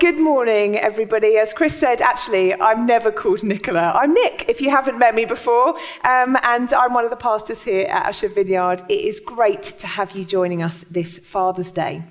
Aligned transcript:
Good 0.00 0.18
morning, 0.18 0.76
everybody. 0.78 1.36
As 1.36 1.52
Chris 1.52 1.78
said, 1.78 2.00
actually, 2.00 2.54
I'm 2.54 2.86
never 2.86 3.12
called 3.12 3.42
Nicola. 3.44 3.92
I'm 3.94 4.12
Nick, 4.14 4.46
if 4.48 4.60
you 4.60 4.70
haven't 4.70 4.98
met 4.98 5.14
me 5.14 5.24
before, 5.24 5.76
um, 6.04 6.36
and 6.42 6.72
I'm 6.72 6.94
one 6.94 7.04
of 7.04 7.10
the 7.10 7.16
pastors 7.16 7.62
here 7.62 7.86
at 7.86 8.06
Ashford 8.06 8.34
Vineyard. 8.34 8.82
It 8.88 9.00
is 9.00 9.20
great 9.20 9.62
to 9.62 9.86
have 9.86 10.16
you 10.16 10.24
joining 10.24 10.62
us 10.62 10.84
this 10.90 11.18
Father's 11.18 11.70
Day. 11.70 12.02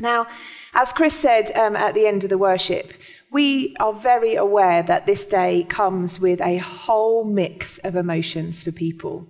Now, 0.00 0.26
as 0.74 0.92
Chris 0.92 1.14
said 1.14 1.50
um, 1.56 1.76
at 1.76 1.94
the 1.94 2.06
end 2.06 2.24
of 2.24 2.30
the 2.30 2.38
worship, 2.38 2.92
we 3.30 3.76
are 3.80 3.92
very 3.92 4.36
aware 4.36 4.82
that 4.84 5.06
this 5.06 5.26
day 5.26 5.64
comes 5.68 6.20
with 6.20 6.40
a 6.40 6.58
whole 6.58 7.24
mix 7.24 7.78
of 7.78 7.96
emotions 7.96 8.62
for 8.62 8.72
people. 8.72 9.28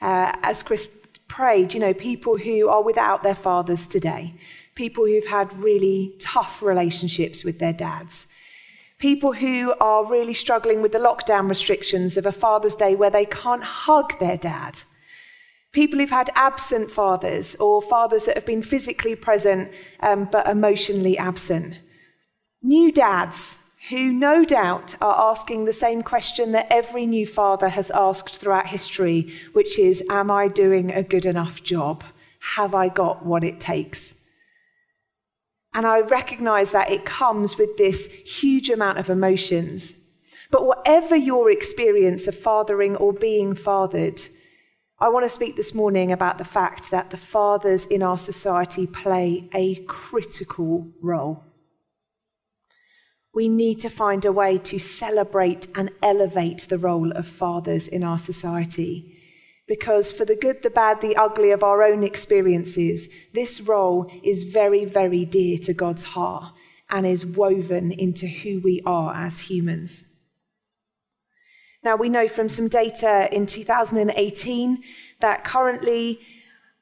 Uh, 0.00 0.32
as 0.42 0.62
Chris 0.62 0.88
prayed, 1.26 1.74
you 1.74 1.80
know, 1.80 1.94
people 1.94 2.36
who 2.36 2.68
are 2.68 2.82
without 2.82 3.22
their 3.22 3.34
fathers 3.34 3.86
today 3.86 4.34
people 4.74 5.04
who've 5.06 5.26
had 5.26 5.52
really 5.56 6.14
tough 6.18 6.62
relationships 6.62 7.44
with 7.44 7.58
their 7.58 7.72
dads, 7.72 8.26
people 8.98 9.32
who 9.32 9.74
are 9.80 10.06
really 10.06 10.34
struggling 10.34 10.82
with 10.82 10.92
the 10.92 10.98
lockdown 10.98 11.48
restrictions 11.48 12.16
of 12.16 12.26
a 12.26 12.32
Father's 12.32 12.74
Day 12.74 12.94
where 12.94 13.10
they 13.10 13.26
can't 13.26 13.62
hug 13.62 14.18
their 14.18 14.36
dad, 14.36 14.80
people 15.72 15.98
who've 15.98 16.10
had 16.10 16.30
absent 16.34 16.90
fathers 16.90 17.54
or 17.56 17.82
fathers 17.82 18.24
that 18.24 18.36
have 18.36 18.46
been 18.46 18.62
physically 18.62 19.14
present 19.14 19.70
um, 20.00 20.28
but 20.30 20.48
emotionally 20.48 21.18
absent, 21.18 21.80
new 22.62 22.90
dads. 22.90 23.58
Who 23.90 24.14
no 24.14 24.46
doubt 24.46 24.96
are 25.02 25.30
asking 25.30 25.66
the 25.66 25.74
same 25.74 26.00
question 26.00 26.52
that 26.52 26.68
every 26.70 27.04
new 27.04 27.26
father 27.26 27.68
has 27.68 27.90
asked 27.90 28.36
throughout 28.36 28.66
history, 28.66 29.34
which 29.52 29.78
is 29.78 30.02
Am 30.08 30.30
I 30.30 30.48
doing 30.48 30.90
a 30.90 31.02
good 31.02 31.26
enough 31.26 31.62
job? 31.62 32.02
Have 32.54 32.74
I 32.74 32.88
got 32.88 33.26
what 33.26 33.44
it 33.44 33.60
takes? 33.60 34.14
And 35.74 35.86
I 35.86 36.00
recognize 36.00 36.70
that 36.70 36.90
it 36.90 37.04
comes 37.04 37.58
with 37.58 37.76
this 37.76 38.06
huge 38.06 38.70
amount 38.70 38.98
of 38.98 39.10
emotions. 39.10 39.94
But 40.50 40.66
whatever 40.66 41.16
your 41.16 41.50
experience 41.50 42.26
of 42.28 42.36
fathering 42.36 42.94
or 42.96 43.12
being 43.12 43.54
fathered, 43.56 44.22
I 45.00 45.08
want 45.08 45.24
to 45.24 45.28
speak 45.28 45.56
this 45.56 45.74
morning 45.74 46.12
about 46.12 46.38
the 46.38 46.44
fact 46.44 46.92
that 46.92 47.10
the 47.10 47.16
fathers 47.16 47.84
in 47.86 48.02
our 48.02 48.18
society 48.18 48.86
play 48.86 49.50
a 49.52 49.76
critical 49.86 50.86
role. 51.02 51.42
We 53.34 53.48
need 53.48 53.80
to 53.80 53.90
find 53.90 54.24
a 54.24 54.32
way 54.32 54.58
to 54.58 54.78
celebrate 54.78 55.66
and 55.76 55.90
elevate 56.00 56.68
the 56.68 56.78
role 56.78 57.10
of 57.10 57.26
fathers 57.26 57.88
in 57.88 58.04
our 58.04 58.18
society. 58.18 59.13
Because 59.66 60.12
for 60.12 60.24
the 60.24 60.36
good, 60.36 60.62
the 60.62 60.70
bad, 60.70 61.00
the 61.00 61.16
ugly 61.16 61.50
of 61.50 61.62
our 61.62 61.82
own 61.82 62.04
experiences, 62.04 63.08
this 63.32 63.60
role 63.60 64.10
is 64.22 64.44
very, 64.44 64.84
very 64.84 65.24
dear 65.24 65.56
to 65.58 65.72
God's 65.72 66.02
heart 66.02 66.52
and 66.90 67.06
is 67.06 67.24
woven 67.24 67.90
into 67.90 68.26
who 68.26 68.60
we 68.60 68.82
are 68.84 69.14
as 69.14 69.40
humans. 69.40 70.04
Now, 71.82 71.96
we 71.96 72.08
know 72.08 72.28
from 72.28 72.48
some 72.48 72.68
data 72.68 73.28
in 73.32 73.46
2018 73.46 74.82
that 75.20 75.44
currently, 75.44 76.20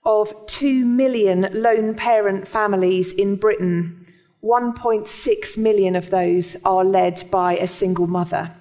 of 0.04 0.46
2 0.46 0.84
million 0.84 1.48
lone 1.52 1.94
parent 1.94 2.46
families 2.46 3.12
in 3.12 3.36
Britain, 3.36 4.06
1.6 4.42 5.58
million 5.58 5.94
of 5.94 6.10
those 6.10 6.56
are 6.64 6.84
led 6.84 7.30
by 7.30 7.56
a 7.56 7.68
single 7.68 8.08
mother. 8.08 8.52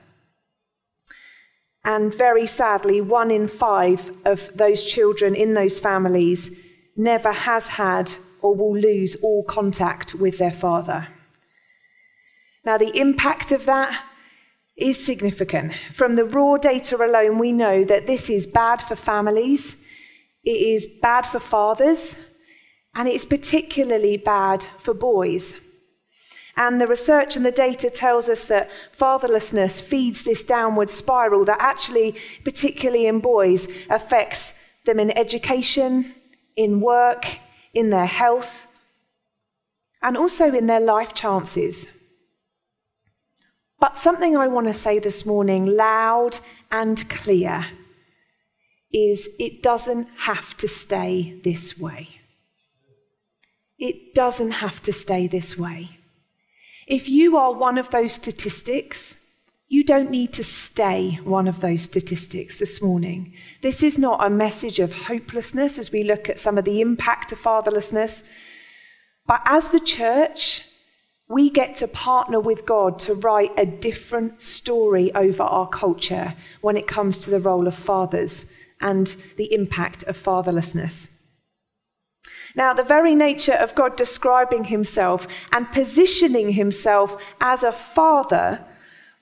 And 1.84 2.14
very 2.14 2.46
sadly, 2.46 3.02
one 3.02 3.31
in 3.31 3.47
five 3.47 4.12
of 4.25 4.56
those 4.56 4.86
children 4.86 5.34
in 5.34 5.53
those 5.53 5.80
families 5.80 6.52
never 6.96 7.31
has 7.31 7.68
had 7.68 8.14
or 8.42 8.56
will 8.56 8.78
lose 8.78 9.16
all 9.24 9.44
contact 9.44 10.14
with 10.16 10.38
their 10.38 10.52
father. 10.52 11.08
Now, 12.64 12.78
the 12.78 12.96
impact 12.97 13.52
of 13.52 13.66
that 13.66 14.03
is 14.78 15.03
significant. 15.03 15.74
From 15.92 16.16
the 16.16 16.25
raw 16.25 16.58
data 16.58 16.96
alone, 16.97 17.40
we 17.40 17.52
know 17.52 17.84
that 17.84 18.08
this 18.08 18.30
is 18.30 18.46
bad 18.46 18.81
for 18.81 18.96
families, 18.96 19.78
it 20.44 20.52
is 20.52 20.88
bad 21.02 21.25
for 21.25 21.40
fathers, 21.40 22.18
and 22.96 23.08
it's 23.08 23.25
particularly 23.25 24.18
bad 24.18 24.66
for 24.78 24.94
boys. 24.94 25.56
And 26.57 26.81
the 26.81 26.88
research 26.88 27.35
and 27.35 27.45
the 27.45 27.51
data 27.51 27.89
tells 27.89 28.28
us 28.29 28.45
that 28.45 28.69
fatherlessness 28.97 29.81
feeds 29.81 30.23
this 30.23 30.44
downward 30.44 30.89
spiral 30.89 31.45
that 31.45 31.57
actually, 31.59 32.16
particularly 32.44 33.06
in 33.06 33.19
boys, 33.19 33.67
affects 33.89 34.53
them 34.85 35.00
in 35.00 35.17
education, 35.17 36.13
in 36.56 36.81
work, 36.81 37.25
in 37.73 37.89
their 37.89 38.06
health, 38.06 38.67
and 40.01 40.17
also 40.17 40.53
in 40.53 40.67
their 40.67 40.79
life 40.79 41.13
chances. 41.13 41.88
But 43.79 43.97
something 43.97 44.35
I 44.35 44.47
want 44.47 44.68
to 44.68 44.73
say 44.73 45.00
this 45.00 45.25
morning, 45.25 45.66
loud 45.66 46.39
and 46.72 47.09
clear, 47.09 47.66
is 48.94 49.29
it 49.39 49.63
doesn't 49.63 50.07
have 50.18 50.57
to 50.57 50.68
stay 50.68 51.39
this 51.44 51.79
way. 51.79 52.19
It 53.79 54.13
doesn't 54.13 54.51
have 54.51 54.81
to 54.83 54.94
stay 54.94 55.28
this 55.28 55.57
way. 55.57 56.00
If 56.88 57.08
you 57.08 57.38
are 57.38 57.53
one 57.53 57.78
of 57.78 57.90
those 57.90 58.14
statistics, 58.14 59.18
you 59.68 59.84
don't 59.84 60.12
need 60.12 60.34
to 60.34 60.44
stay 60.44 61.19
one 61.24 61.47
of 61.47 61.62
those 61.62 61.84
statistics 61.84 62.58
this 62.58 62.81
morning. 62.81 63.34
This 63.62 63.84
is 63.84 63.97
not 63.97 64.25
a 64.25 64.30
message 64.30 64.80
of 64.80 64.92
hopelessness 64.92 65.80
as 65.80 65.92
we 65.92 66.03
look 66.03 66.28
at 66.28 66.40
some 66.40 66.58
of 66.58 66.66
the 66.66 66.81
impact 66.81 67.31
of 67.31 67.40
fatherlessness. 67.40 68.24
But 69.25 69.42
as 69.46 69.69
the 69.69 69.80
church, 69.80 70.66
we 71.30 71.50
get 71.50 71.78
to 71.78 71.88
partner 71.88 72.40
with 72.40 72.66
God 72.66 73.00
to 73.00 73.13
write 73.13 73.52
a 73.58 73.66
different 73.66 74.42
story 74.42 75.13
over 75.16 75.44
our 75.44 75.69
culture 75.69 76.34
when 76.59 76.75
it 76.75 76.88
comes 76.88 77.18
to 77.19 77.30
the 77.30 77.40
role 77.40 77.68
of 77.68 77.75
fathers 77.75 78.48
and 78.81 79.16
the 79.38 79.53
impact 79.53 80.03
of 80.03 80.22
fatherlessness. 80.22 81.08
Now, 82.56 82.73
the 82.73 82.84
very 82.84 83.16
nature 83.16 83.53
of 83.53 83.75
God 83.75 83.95
describing 83.95 84.66
himself 84.66 85.28
and 85.51 85.72
positioning 85.72 86.53
himself 86.53 87.16
as 87.39 87.63
a 87.63 87.72
father 87.72 88.66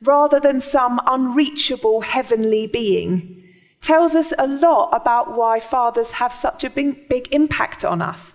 rather 0.02 0.40
than 0.40 0.62
some 0.62 1.00
unreachable 1.06 2.02
heavenly 2.02 2.66
being 2.68 3.44
tells 3.82 4.16
us 4.16 4.34
a 4.38 4.48
lot 4.48 4.90
about 4.94 5.36
why 5.36 5.60
fathers 5.60 6.14
have 6.14 6.34
such 6.34 6.64
a 6.64 6.70
big, 6.70 7.08
big 7.08 7.28
impact 7.32 7.86
on 7.86 8.02
us. 8.02 8.34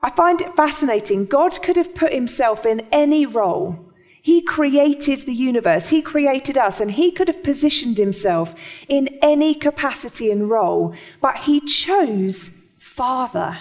I 0.00 0.10
find 0.10 0.40
it 0.40 0.54
fascinating. 0.54 1.26
God 1.26 1.60
could 1.62 1.76
have 1.76 1.94
put 1.94 2.12
himself 2.12 2.64
in 2.64 2.86
any 2.92 3.26
role. 3.26 3.88
He 4.20 4.42
created 4.42 5.22
the 5.22 5.34
universe, 5.34 5.86
He 5.86 6.02
created 6.02 6.58
us, 6.58 6.80
and 6.80 6.90
He 6.90 7.10
could 7.10 7.28
have 7.28 7.42
positioned 7.42 7.98
Himself 7.98 8.54
in 8.88 9.08
any 9.22 9.54
capacity 9.54 10.30
and 10.30 10.50
role, 10.50 10.94
but 11.22 11.38
He 11.38 11.60
chose 11.60 12.57
Father. 12.98 13.60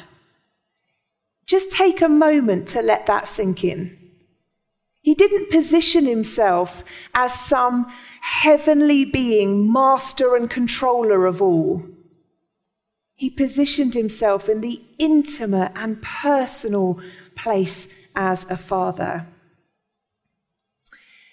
Just 1.46 1.72
take 1.72 2.02
a 2.02 2.10
moment 2.10 2.68
to 2.70 2.82
let 2.82 3.06
that 3.06 3.28
sink 3.28 3.64
in. 3.64 3.96
He 5.04 5.14
didn't 5.14 5.52
position 5.52 6.08
himself 6.08 6.84
as 7.14 7.40
some 7.40 7.86
heavenly 8.22 9.06
being, 9.06 9.72
master 9.72 10.36
and 10.36 10.50
controller 10.50 11.28
of 11.28 11.40
all. 11.40 11.86
He 13.14 13.30
positioned 13.30 13.94
himself 13.94 14.50
in 14.50 14.62
the 14.62 14.82
intimate 14.98 15.72
and 15.76 16.02
personal 16.02 17.00
place 17.36 17.90
as 18.16 18.50
a 18.50 18.58
father 18.58 19.28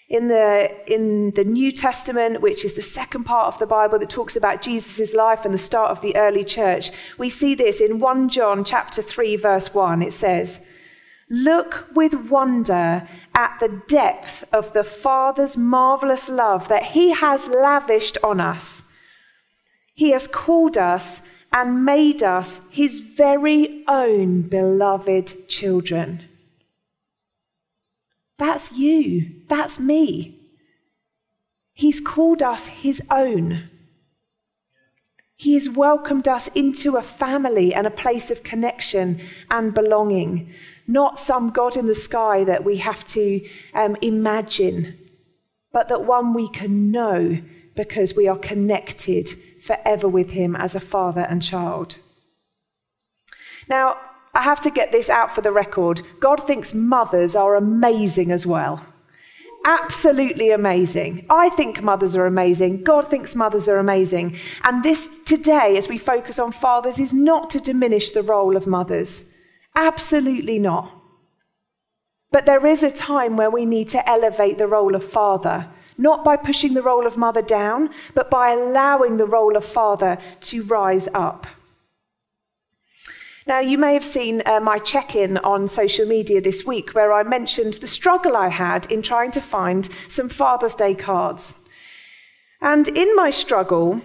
in 0.09 0.29
the, 0.29 0.71
in 0.93 1.31
the 1.31 1.45
New 1.45 1.73
Testament, 1.73 2.41
which 2.41 2.65
is 2.65 2.75
the 2.75 2.83
second 2.83 3.25
part 3.25 3.53
of 3.53 3.59
the 3.59 3.67
Bible 3.67 3.99
that 3.99 4.11
talks 4.11 4.37
about 4.37 4.63
Jesus' 4.63 5.15
life 5.15 5.45
and 5.45 5.55
the 5.55 5.59
start 5.59 5.91
of 5.91 6.01
the 6.01 6.15
early 6.17 6.45
church, 6.45 6.91
we 7.19 7.31
see 7.31 7.55
this 7.55 7.81
in 7.81 8.01
1 8.01 8.29
John 8.29 8.65
chapter 8.65 9.01
3, 9.01 9.37
verse 9.37 9.73
1. 9.73 10.03
It 10.03 10.13
says, 10.13 10.65
Look 11.31 11.89
with 11.95 12.15
wonder 12.29 13.09
at 13.35 13.57
the 13.59 13.83
depth 13.89 14.45
of 14.53 14.75
the 14.75 14.85
Father's 14.85 15.57
marvelous 15.57 16.29
love 16.29 16.69
that 16.69 16.85
He 16.85 17.13
has 17.13 17.49
lavished 17.49 18.19
on 18.23 18.41
us. 18.41 18.85
He 19.95 20.11
has 20.11 20.27
called 20.27 20.77
us 20.77 21.23
and 21.51 21.85
made 21.85 22.23
us 22.23 22.61
His 22.71 23.01
very 23.01 23.85
own 23.89 24.43
beloved 24.43 25.49
children. 25.49 26.29
That's 28.39 28.73
you. 28.73 29.43
That's 29.49 29.79
me. 29.79 30.41
He's 31.73 32.01
called 32.01 32.43
us 32.43 32.67
his 32.67 33.03
own. 33.11 33.71
He 35.37 35.55
has 35.55 35.69
welcomed 35.69 36.29
us 36.29 36.49
into 36.49 36.97
a 36.97 37.03
family 37.03 37.75
and 37.75 37.87
a 37.87 37.91
place 37.91 38.31
of 38.31 38.45
connection 38.45 39.21
and 39.51 39.75
belonging, 39.75 40.53
not 40.87 41.19
some 41.19 41.51
God 41.51 41.77
in 41.77 41.87
the 41.87 41.95
sky 41.95 42.45
that 42.45 42.65
we 42.65 42.77
have 42.79 43.05
to 43.09 43.47
um, 43.75 43.97
imagine, 44.01 44.97
but 45.73 45.89
that 45.89 46.05
one 46.05 46.35
we 46.35 46.49
can 46.49 46.93
know 46.93 47.39
because 47.75 48.15
we 48.15 48.29
are 48.29 48.39
connected 48.39 49.29
forever 49.61 50.07
with 50.07 50.31
him 50.31 50.55
as 50.55 50.77
a 50.77 50.81
father 50.81 51.23
and 51.23 51.43
child. 51.43 51.97
Now, 53.69 53.97
I 54.35 54.43
have 54.43 54.61
to 54.63 54.71
get 54.71 54.91
this 54.91 55.09
out 55.09 55.31
for 55.35 55.41
the 55.41 55.53
record. 55.53 56.03
God 56.21 56.45
thinks 56.45 56.75
mothers 56.75 57.37
are 57.37 57.55
amazing 57.55 58.33
as 58.33 58.45
well. 58.45 58.85
Absolutely 59.67 60.51
amazing. 60.51 61.25
I 61.31 61.49
think 61.49 61.83
mothers 61.83 62.15
are 62.15 62.27
amazing. 62.27 62.83
God 62.83 63.09
thinks 63.09 63.35
mothers 63.35 63.69
are 63.69 63.79
amazing. 63.79 64.37
And 64.65 64.83
this 64.83 65.09
today, 65.25 65.79
as 65.79 65.89
we 65.89 65.97
focus 65.97 66.39
on 66.39 66.53
fathers, 66.53 66.99
is 66.99 67.15
not 67.15 67.49
to 67.51 67.61
diminish 67.61 68.11
the 68.11 68.23
role 68.23 68.57
of 68.57 68.67
mothers. 68.67 69.31
Absolutely 69.75 70.59
not. 70.59 70.93
But 72.31 72.45
there 72.45 72.67
is 72.67 72.83
a 72.83 72.91
time 72.91 73.37
where 73.37 73.51
we 73.51 73.65
need 73.65 73.89
to 73.91 74.09
elevate 74.09 74.59
the 74.59 74.67
role 74.67 74.95
of 74.95 75.05
father, 75.05 75.71
not 75.97 76.25
by 76.25 76.37
pushing 76.37 76.75
the 76.75 76.83
role 76.83 77.07
of 77.07 77.17
mother 77.17 77.43
down, 77.43 77.89
but 78.15 78.29
by 78.29 78.51
allowing 78.51 79.17
the 79.17 79.27
role 79.27 79.57
of 79.57 79.65
father 79.65 80.19
to 80.41 80.65
rise 80.65 81.09
up. 81.15 81.47
Now, 83.47 83.61
you 83.61 83.77
may 83.77 83.93
have 83.93 84.05
seen 84.05 84.43
uh, 84.47 84.61
my 84.61 84.79
check 84.79 85.15
in 85.15 85.37
on 85.39 85.69
social 85.69 86.07
media 86.07 86.41
this 86.41 86.65
week 86.65 86.95
where 86.95 87.13
I 87.13 87.23
mentioned 87.25 87.75
the 87.75 87.87
struggle 87.87 88.37
I 88.37 88.49
had 88.49 88.91
in 88.91 89.03
trying 89.03 89.33
to 89.33 89.41
find 89.41 89.89
some 90.09 90.31
Father's 90.31 90.75
Day 90.75 90.95
cards. 90.95 91.59
And 92.63 92.89
in 92.89 93.15
my 93.15 93.29
struggle, 93.29 94.01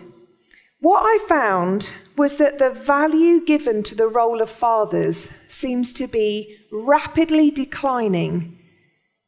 what 0.82 1.04
I 1.04 1.26
found 1.28 1.92
was 2.18 2.36
that 2.36 2.58
the 2.58 2.70
value 2.70 3.44
given 3.46 3.82
to 3.84 3.96
the 3.96 4.08
role 4.08 4.42
of 4.42 4.50
fathers 4.50 5.32
seems 5.48 5.94
to 5.94 6.08
be 6.08 6.58
rapidly 6.70 7.50
declining 7.50 8.58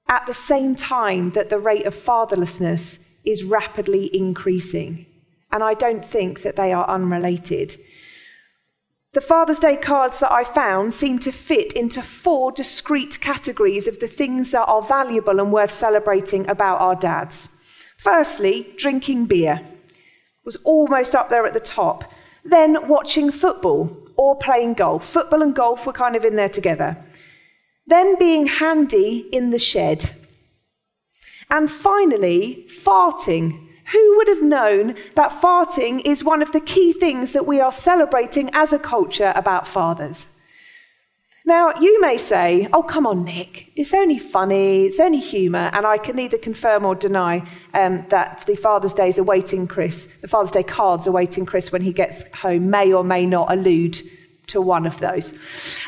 at 0.10 0.28
the 0.28 0.34
same 0.34 0.76
time 0.76 1.32
that 1.32 1.50
the 1.50 1.60
rate 1.60 1.86
of 1.86 1.96
fatherlessness 1.96 3.00
is 3.24 3.46
rapidly 3.46 4.14
increasing. 4.14 5.06
And 5.54 5.64
I 5.64 5.74
don't 5.74 6.06
think 6.06 6.42
that 6.42 6.58
they 6.58 6.74
are 6.74 6.88
unrelated. 6.90 7.78
The 9.14 9.20
Father's 9.20 9.60
Day 9.60 9.76
cards 9.76 10.20
that 10.20 10.32
I 10.32 10.46
found 10.46 10.94
seem 10.94 11.20
to 11.20 11.34
fit 11.34 11.74
into 11.74 12.02
four 12.02 12.50
discrete 12.50 13.20
categories 13.20 13.86
of 13.86 14.00
the 14.00 14.08
things 14.08 14.52
that 14.52 14.64
are 14.70 14.82
valuable 14.82 15.42
and 15.42 15.52
worth 15.52 15.74
celebrating 15.74 16.50
about 16.50 16.80
our 16.80 16.96
dads. 16.96 17.50
Firstly, 17.98 18.74
drinking 18.78 19.26
beer 19.26 19.68
was 20.46 20.56
almost 20.64 21.14
up 21.14 21.30
there 21.30 21.46
at 21.46 21.54
the 21.54 21.60
top. 21.60 22.10
Then 22.46 22.88
watching 22.88 23.34
football 23.34 23.98
or 24.16 24.38
playing 24.38 24.76
golf. 24.76 25.06
Football 25.06 25.42
and 25.42 25.54
golf 25.54 25.86
were 25.86 25.92
kind 25.92 26.16
of 26.16 26.24
in 26.24 26.38
there 26.38 26.48
together. 26.48 26.96
Then 27.86 28.18
being 28.18 28.46
handy 28.46 29.28
in 29.34 29.50
the 29.50 29.60
shed. 29.60 30.12
And 31.50 31.70
finally, 31.70 32.66
farting 32.70 33.68
who 33.92 34.18
would 34.18 34.28
have 34.28 34.42
known 34.42 34.96
that 35.16 35.32
farting 35.32 36.02
is 36.06 36.24
one 36.24 36.42
of 36.42 36.52
the 36.52 36.62
key 36.62 36.94
things 36.94 37.34
that 37.34 37.46
we 37.46 37.60
are 37.60 37.72
celebrating 37.72 38.50
as 38.54 38.74
a 38.74 38.80
culture 38.80 39.34
about 39.36 39.68
fathers? 39.68 40.28
Now, 41.44 41.74
you 41.80 42.00
may 42.00 42.18
say, 42.18 42.68
oh, 42.72 42.84
come 42.84 43.08
on, 43.08 43.24
Nick, 43.24 43.72
it's 43.76 43.96
only 43.96 44.20
funny, 44.20 44.86
it's 44.86 45.00
only 45.00 45.20
humour, 45.20 45.72
and 45.74 45.88
I 45.88 45.98
can 45.98 46.16
neither 46.16 46.38
confirm 46.38 46.86
or 46.86 46.94
deny 46.94 47.48
um, 47.74 48.06
that 48.10 48.44
the 48.46 48.56
Father's 48.56 48.94
Day 48.94 49.10
is 49.10 49.18
awaiting 49.18 49.66
Chris, 49.66 50.08
the 50.22 50.28
Father's 50.28 50.52
Day 50.52 50.62
cards 50.62 51.08
awaiting 51.08 51.48
Chris 51.48 51.72
when 51.72 51.82
he 51.82 51.94
gets 51.94 52.24
home 52.34 52.70
may 52.70 52.94
or 52.94 53.04
may 53.04 53.26
not 53.26 53.52
allude 53.52 54.00
to 54.48 54.62
one 54.62 54.86
of 54.86 55.00
those. 55.00 55.34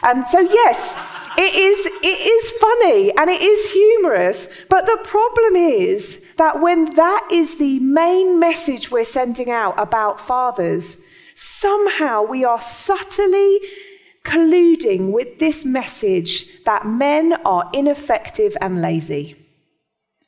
Um, 0.02 0.26
so, 0.26 0.40
yes, 0.40 0.96
it 1.38 1.54
is, 1.54 1.86
it 1.86 2.08
is 2.08 2.52
funny 2.52 3.16
and 3.16 3.30
it 3.30 3.42
is 3.42 3.72
humorous, 3.72 4.48
but 4.70 4.88
the 4.88 4.98
problem 5.04 5.56
is 5.56 6.23
that 6.38 6.62
when 6.62 6.86
that 6.96 7.28
is 7.32 7.58
the 7.58 7.80
main 7.80 8.40
message 8.40 8.92
we're 8.92 9.06
sending 9.06 9.50
out 9.50 9.78
about 9.78 10.20
fathers, 10.20 10.98
somehow 11.36 12.24
we 12.24 12.44
are 12.44 12.62
subtly 12.62 13.60
colluding 14.24 15.12
with 15.12 15.40
this 15.40 15.66
message 15.66 16.64
that 16.64 16.86
men 16.86 17.34
are 17.46 17.70
ineffective 17.74 18.56
and 18.62 18.82
lazy. 18.82 19.36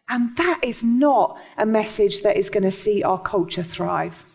And 0.08 0.36
that 0.38 0.60
is 0.64 0.84
not 0.84 1.38
a 1.58 1.66
message 1.66 2.22
that 2.22 2.38
is 2.38 2.50
going 2.50 2.64
to 2.64 2.72
see 2.72 3.02
our 3.02 3.20
culture 3.20 3.64
thrive. 3.64 4.26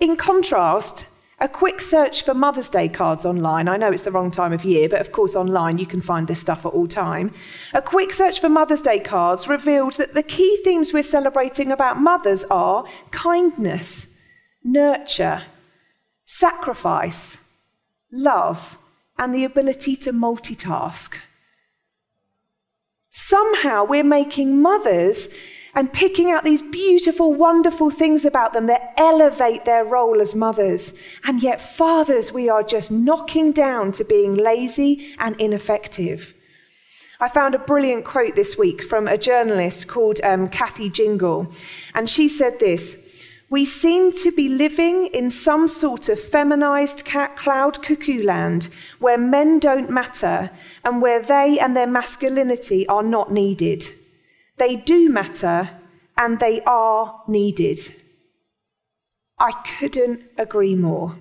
In 0.00 0.16
contrast, 0.16 1.06
a 1.40 1.48
quick 1.48 1.80
search 1.80 2.22
for 2.22 2.32
Mother's 2.32 2.68
Day 2.68 2.88
cards 2.88 3.26
online. 3.26 3.68
I 3.68 3.76
know 3.76 3.90
it's 3.90 4.04
the 4.04 4.12
wrong 4.12 4.30
time 4.30 4.52
of 4.52 4.64
year, 4.64 4.88
but 4.88 5.00
of 5.00 5.12
course, 5.12 5.34
online 5.34 5.78
you 5.78 5.86
can 5.86 6.00
find 6.00 6.28
this 6.28 6.40
stuff 6.40 6.64
at 6.64 6.72
all 6.72 6.86
time. 6.86 7.32
A 7.72 7.82
quick 7.82 8.12
search 8.12 8.40
for 8.40 8.48
Mother's 8.48 8.80
Day 8.80 9.00
cards 9.00 9.48
revealed 9.48 9.94
that 9.94 10.14
the 10.14 10.22
key 10.22 10.60
themes 10.62 10.92
we're 10.92 11.02
celebrating 11.02 11.72
about 11.72 12.00
mothers 12.00 12.44
are 12.44 12.84
kindness, 13.10 14.08
nurture, 14.62 15.42
sacrifice, 16.24 17.38
love, 18.12 18.78
and 19.18 19.34
the 19.34 19.44
ability 19.44 19.96
to 19.96 20.12
multitask. 20.12 21.16
Somehow 23.10 23.84
we're 23.84 24.04
making 24.04 24.60
mothers 24.60 25.28
and 25.74 25.92
picking 25.92 26.30
out 26.30 26.44
these 26.44 26.62
beautiful, 26.62 27.34
wonderful 27.34 27.90
things 27.90 28.24
about 28.24 28.52
them 28.52 28.66
that 28.66 28.94
elevate 28.96 29.64
their 29.64 29.84
role 29.84 30.20
as 30.20 30.34
mothers. 30.34 30.94
And 31.24 31.42
yet, 31.42 31.60
fathers, 31.60 32.32
we 32.32 32.48
are 32.48 32.62
just 32.62 32.90
knocking 32.90 33.52
down 33.52 33.92
to 33.92 34.04
being 34.04 34.34
lazy 34.34 35.14
and 35.18 35.38
ineffective. 35.40 36.34
I 37.20 37.28
found 37.28 37.54
a 37.54 37.58
brilliant 37.58 38.04
quote 38.04 38.36
this 38.36 38.58
week 38.58 38.82
from 38.82 39.08
a 39.08 39.18
journalist 39.18 39.88
called 39.88 40.20
um, 40.22 40.48
Kathy 40.48 40.90
Gyngell, 40.90 41.52
and 41.94 42.08
she 42.08 42.28
said 42.28 42.58
this. 42.60 42.96
We 43.50 43.64
seem 43.64 44.10
to 44.22 44.32
be 44.32 44.48
living 44.48 45.06
in 45.06 45.30
some 45.30 45.68
sort 45.68 46.08
of 46.08 46.18
feminized 46.18 47.04
cloud 47.04 47.82
cuckoo 47.82 48.22
land 48.22 48.68
where 48.98 49.18
men 49.18 49.58
don't 49.60 49.90
matter 49.90 50.50
and 50.82 51.00
where 51.00 51.22
they 51.22 51.58
and 51.60 51.76
their 51.76 51.86
masculinity 51.86 52.86
are 52.88 53.02
not 53.02 53.30
needed. 53.30 53.86
They 54.56 54.76
do 54.76 55.08
matter 55.08 55.70
and 56.18 56.38
they 56.38 56.62
are 56.62 57.22
needed. 57.26 57.94
I 59.38 59.52
couldn't 59.78 60.22
agree 60.38 60.74
more. 60.74 61.18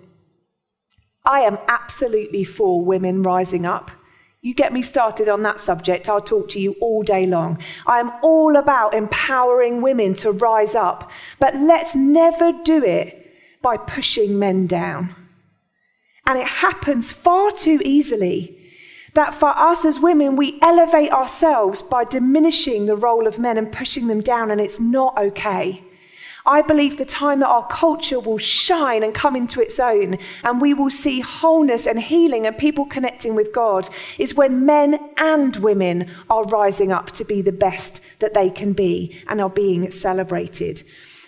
I 1.26 1.42
am 1.42 1.58
absolutely 1.68 2.44
for 2.44 2.84
women 2.84 3.24
rising 3.24 3.66
up. 3.66 3.92
You 4.42 4.54
get 4.54 4.74
me 4.74 4.82
started 4.82 5.30
on 5.30 5.42
that 5.44 5.62
subject, 5.62 6.10
I'll 6.10 6.22
talk 6.22 6.50
to 6.50 6.60
you 6.60 6.76
all 6.82 7.02
day 7.02 7.26
long. 7.26 7.60
I 7.88 8.00
am 8.00 8.12
all 8.22 8.58
about 8.58 8.94
empowering 8.94 9.82
women 9.82 10.16
to 10.16 10.34
rise 10.34 10.76
up, 10.76 11.10
but 11.40 11.56
let's 11.56 11.96
never 11.96 12.52
do 12.52 12.84
it 12.84 13.34
by 13.62 13.78
pushing 13.78 14.38
men 14.38 14.68
down. 14.68 15.16
And 16.28 16.38
it 16.38 16.48
happens 16.48 17.14
far 17.14 17.52
too 17.52 17.82
easily 17.86 18.63
that 19.14 19.34
for 19.34 19.50
us 19.50 19.86
as 19.86 20.00
women, 20.00 20.36
we 20.36 20.60
elevate 20.62 21.12
ourselves 21.12 21.82
by 21.82 22.04
diminishing 22.04 22.86
the 22.86 22.96
role 22.96 23.28
of 23.28 23.40
men 23.40 23.58
and 23.58 23.72
pushing 23.72 24.08
them 24.08 24.22
down, 24.22 24.50
and 24.50 24.60
it's 24.60 24.80
not 24.80 25.18
okay. 25.18 25.84
I 26.46 26.62
believe 26.62 26.98
the 26.98 27.06
time 27.06 27.40
that 27.40 27.48
our 27.48 27.66
culture 27.68 28.20
will 28.20 28.38
shine 28.38 29.02
and 29.02 29.14
come 29.14 29.36
into 29.36 29.62
its 29.62 29.80
own, 29.80 30.18
and 30.44 30.60
we 30.60 30.74
will 30.74 30.90
see 30.90 31.22
wholeness 31.22 31.88
and 31.88 32.00
healing 32.00 32.46
and 32.46 32.58
people 32.58 32.86
connecting 32.86 33.34
with 33.34 33.54
God, 33.54 33.88
is 34.18 34.36
when 34.36 34.66
men 34.66 35.00
and 35.18 35.56
women 35.58 36.12
are 36.30 36.44
rising 36.44 36.92
up 36.92 37.12
to 37.12 37.24
be 37.24 37.42
the 37.42 37.54
best 37.54 38.02
that 38.20 38.34
they 38.34 38.50
can 38.50 38.74
be 38.74 39.24
and 39.30 39.40
are 39.40 39.50
being 39.50 39.90
celebrated. 39.92 40.84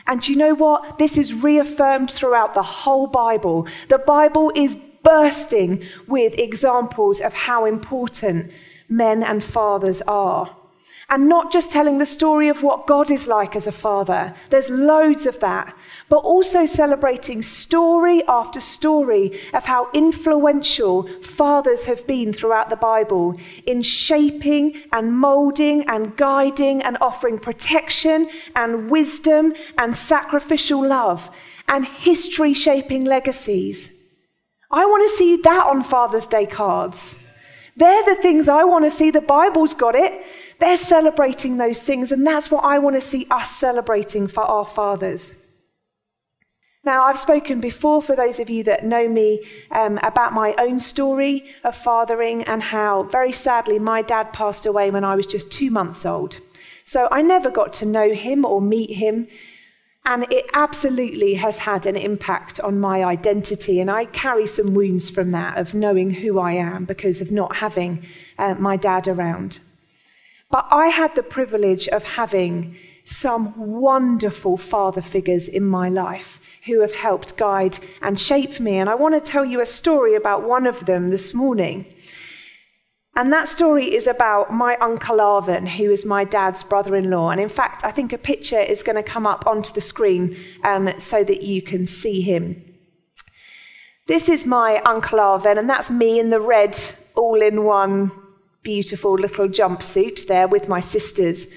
And 0.08 0.28
you 0.28 0.36
know 0.36 0.54
what? 0.54 0.98
This 0.98 1.18
is 1.18 1.34
reaffirmed 1.34 2.12
throughout 2.12 2.54
the 2.54 2.62
whole 2.62 3.08
Bible. 3.08 3.68
The 3.88 3.98
Bible 3.98 4.52
is 4.54 4.78
bursting 5.06 5.84
with 6.08 6.38
examples 6.38 7.22
of 7.22 7.34
how 7.34 7.66
important 7.66 8.52
men 8.90 9.24
and 9.24 9.42
fathers 9.42 10.02
are. 10.02 10.58
And 11.08 11.30
not 11.30 11.52
just 11.52 11.70
telling 11.70 12.00
the 12.00 12.06
story 12.06 12.48
of 12.48 12.64
what 12.64 12.88
God 12.88 13.12
is 13.12 13.28
like 13.28 13.56
as 13.56 13.68
a 13.68 13.72
father, 13.72 14.34
there's 14.50 14.72
loads 14.72 15.28
of 15.28 15.40
that, 15.40 15.78
but 16.10 16.18
also 16.18 16.66
celebrating 16.66 17.44
story 17.44 18.24
after 18.28 18.60
story 18.60 19.40
of 19.54 19.66
how 19.66 19.88
influential 19.94 21.08
fathers 21.22 21.86
have 21.86 22.08
been 22.08 22.34
throughout 22.34 22.72
the 22.72 22.76
Bible 22.76 23.40
in 23.68 23.84
shaping 23.84 24.76
and 24.92 25.16
molding 25.16 25.88
and 25.88 26.18
guiding 26.18 26.82
and 26.82 26.98
offering 27.02 27.38
protection 27.38 28.28
and 28.56 28.90
wisdom 28.90 29.54
and 29.78 29.96
sacrificial 29.96 30.88
love 30.88 31.30
and 31.68 31.86
history 31.86 32.56
shaping 32.56 33.06
legacies. 33.06 33.95
I 34.72 34.86
want 34.86 35.10
to 35.10 35.18
see 35.18 35.38
that 35.38 35.66
on 35.66 35.84
Father's 35.84 36.26
Day 36.26 36.46
cards. 36.46 37.20
They're 37.78 38.06
the 38.06 38.22
things 38.22 38.48
I 38.48 38.64
want 38.64 38.86
to 38.86 38.92
see. 38.92 39.12
The 39.12 39.22
Bible's 39.22 39.74
got 39.74 39.96
it. 39.96 40.24
They're 40.60 40.78
celebrating 40.78 41.58
those 41.58 41.84
things, 41.84 42.12
and 42.12 42.26
that's 42.26 42.50
what 42.50 42.64
I 42.64 42.80
want 42.80 42.96
to 42.96 43.02
see 43.02 43.28
us 43.30 43.52
celebrating 43.52 44.28
for 44.28 44.44
our 44.44 44.66
fathers. 44.66 45.36
Now, 46.86 47.06
I've 47.06 47.18
spoken 47.18 47.60
before, 47.60 48.02
for 48.02 48.16
those 48.16 48.40
of 48.40 48.50
you 48.50 48.64
that 48.66 48.86
know 48.86 49.10
me, 49.10 49.44
um, 49.72 49.98
about 50.04 50.34
my 50.34 50.54
own 50.60 50.78
story 50.78 51.44
of 51.64 51.76
fathering 51.76 52.44
and 52.44 52.62
how, 52.62 53.04
very 53.04 53.32
sadly, 53.32 53.80
my 53.80 54.04
dad 54.04 54.32
passed 54.32 54.68
away 54.68 54.92
when 54.92 55.04
I 55.04 55.16
was 55.16 55.26
just 55.26 55.52
two 55.52 55.72
months 55.72 56.06
old. 56.06 56.38
So 56.84 57.08
I 57.12 57.24
never 57.24 57.50
got 57.50 57.74
to 57.74 57.86
know 57.86 58.14
him 58.14 58.46
or 58.46 58.62
meet 58.62 58.92
him. 58.92 59.28
And 60.06 60.32
it 60.32 60.46
absolutely 60.54 61.34
has 61.34 61.58
had 61.58 61.88
an 61.88 61.96
impact 61.96 62.60
on 62.60 62.80
my 62.80 63.04
identity. 63.04 63.80
And 63.80 63.90
I 63.90 64.06
carry 64.06 64.48
some 64.48 64.76
wounds 64.76 65.10
from 65.10 65.32
that 65.32 65.58
of 65.58 65.74
knowing 65.74 66.12
who 66.12 66.40
I 66.40 66.54
am 66.54 66.86
because 66.86 67.22
of 67.22 67.32
not 67.32 67.56
having 67.56 68.06
uh, 68.38 68.54
my 68.56 68.78
dad 68.78 69.08
around. 69.08 69.60
But 70.52 70.68
I 70.72 70.88
had 70.88 71.16
the 71.16 71.24
privilege 71.24 71.88
of 71.88 72.04
having 72.04 72.78
some 73.04 73.54
wonderful 73.58 74.58
father 74.58 75.02
figures 75.02 75.48
in 75.48 75.66
my 75.66 75.90
life 75.90 76.40
who 76.66 76.82
have 76.82 76.94
helped 76.94 77.38
guide 77.38 77.78
and 78.02 78.20
shape 78.20 78.60
me. 78.60 78.78
And 78.78 78.90
I 78.90 78.96
want 78.96 79.14
to 79.16 79.32
tell 79.32 79.46
you 79.46 79.62
a 79.62 79.66
story 79.66 80.16
about 80.16 80.48
one 80.48 80.66
of 80.68 80.86
them 80.86 81.10
this 81.10 81.34
morning. 81.34 81.86
And 83.18 83.32
that 83.32 83.48
story 83.48 83.86
is 83.86 84.08
about 84.08 84.52
my 84.52 84.76
Uncle 84.82 85.20
Arvin, 85.20 85.68
who 85.68 85.90
is 85.90 86.06
my 86.06 86.26
dad's 86.26 86.64
brother 86.64 86.98
in 86.98 87.10
law. 87.10 87.30
And 87.30 87.40
in 87.40 87.48
fact, 87.48 87.86
I 87.86 87.92
think 87.92 88.12
a 88.12 88.18
picture 88.18 88.60
is 88.60 88.84
going 88.84 88.98
to 88.98 89.04
come 89.04 89.26
up 89.26 89.48
onto 89.48 89.74
the 89.74 89.80
screen 89.80 90.36
um, 90.66 90.90
so 91.00 91.24
that 91.24 91.42
you 91.42 91.62
can 91.62 91.88
see 91.88 92.22
him. 92.22 92.62
This 94.08 94.28
is 94.28 94.46
my 94.46 94.82
Uncle 94.86 95.20
Arvin, 95.20 95.58
and 95.58 95.70
that's 95.70 95.90
me 95.90 96.20
in 96.20 96.30
the 96.30 96.42
red, 96.42 96.78
all 97.16 97.42
in 97.42 97.64
one 97.64 98.12
beautiful 98.64 99.14
little 99.14 99.48
jumpsuit 99.48 100.28
there 100.28 100.48
with 100.48 100.68
my 100.68 100.82
sisters. 100.82 101.48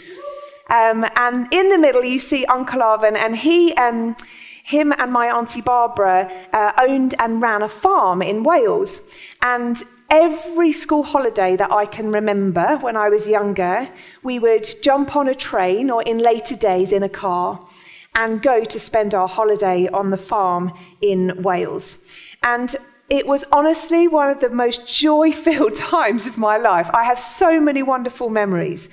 Um, 0.70 1.04
and 1.16 1.52
in 1.52 1.70
the 1.70 1.78
middle, 1.78 2.04
you 2.04 2.20
see 2.20 2.44
Uncle 2.46 2.80
Arvin, 2.80 3.16
and 3.16 3.36
he. 3.36 3.74
Um, 3.74 4.16
him 4.64 4.92
and 4.98 5.10
my 5.10 5.34
Auntie 5.34 5.62
Barbara 5.62 6.30
uh, 6.52 6.72
owned 6.78 7.14
and 7.20 7.40
ran 7.40 7.62
a 7.62 7.68
farm 7.70 8.20
in 8.20 8.44
Wales. 8.44 9.00
And 9.40 9.82
every 10.10 10.72
school 10.72 11.02
holiday 11.02 11.56
that 11.56 11.70
I 11.70 11.86
can 11.86 12.12
remember 12.12 12.76
when 12.78 12.96
I 12.96 13.08
was 13.08 13.26
younger, 13.26 13.88
we 14.22 14.38
would 14.38 14.68
jump 14.82 15.16
on 15.16 15.28
a 15.28 15.34
train 15.34 15.90
or 15.90 16.02
in 16.02 16.18
later 16.18 16.56
days 16.56 16.92
in 16.92 17.02
a 17.02 17.08
car 17.08 17.66
and 18.14 18.42
go 18.42 18.64
to 18.64 18.78
spend 18.78 19.14
our 19.14 19.28
holiday 19.28 19.86
on 19.88 20.10
the 20.10 20.16
farm 20.16 20.72
in 21.00 21.42
Wales. 21.42 21.98
And 22.42 22.74
it 23.10 23.26
was 23.26 23.44
honestly 23.52 24.08
one 24.08 24.30
of 24.30 24.40
the 24.40 24.50
most 24.50 24.86
joy 24.86 25.32
filled 25.32 25.74
times 25.92 26.26
of 26.26 26.38
my 26.38 26.56
life. 26.56 26.90
I 26.92 27.04
have 27.04 27.18
so 27.18 27.60
many 27.60 27.82
wonderful 27.82 28.28
memories. 28.28 28.88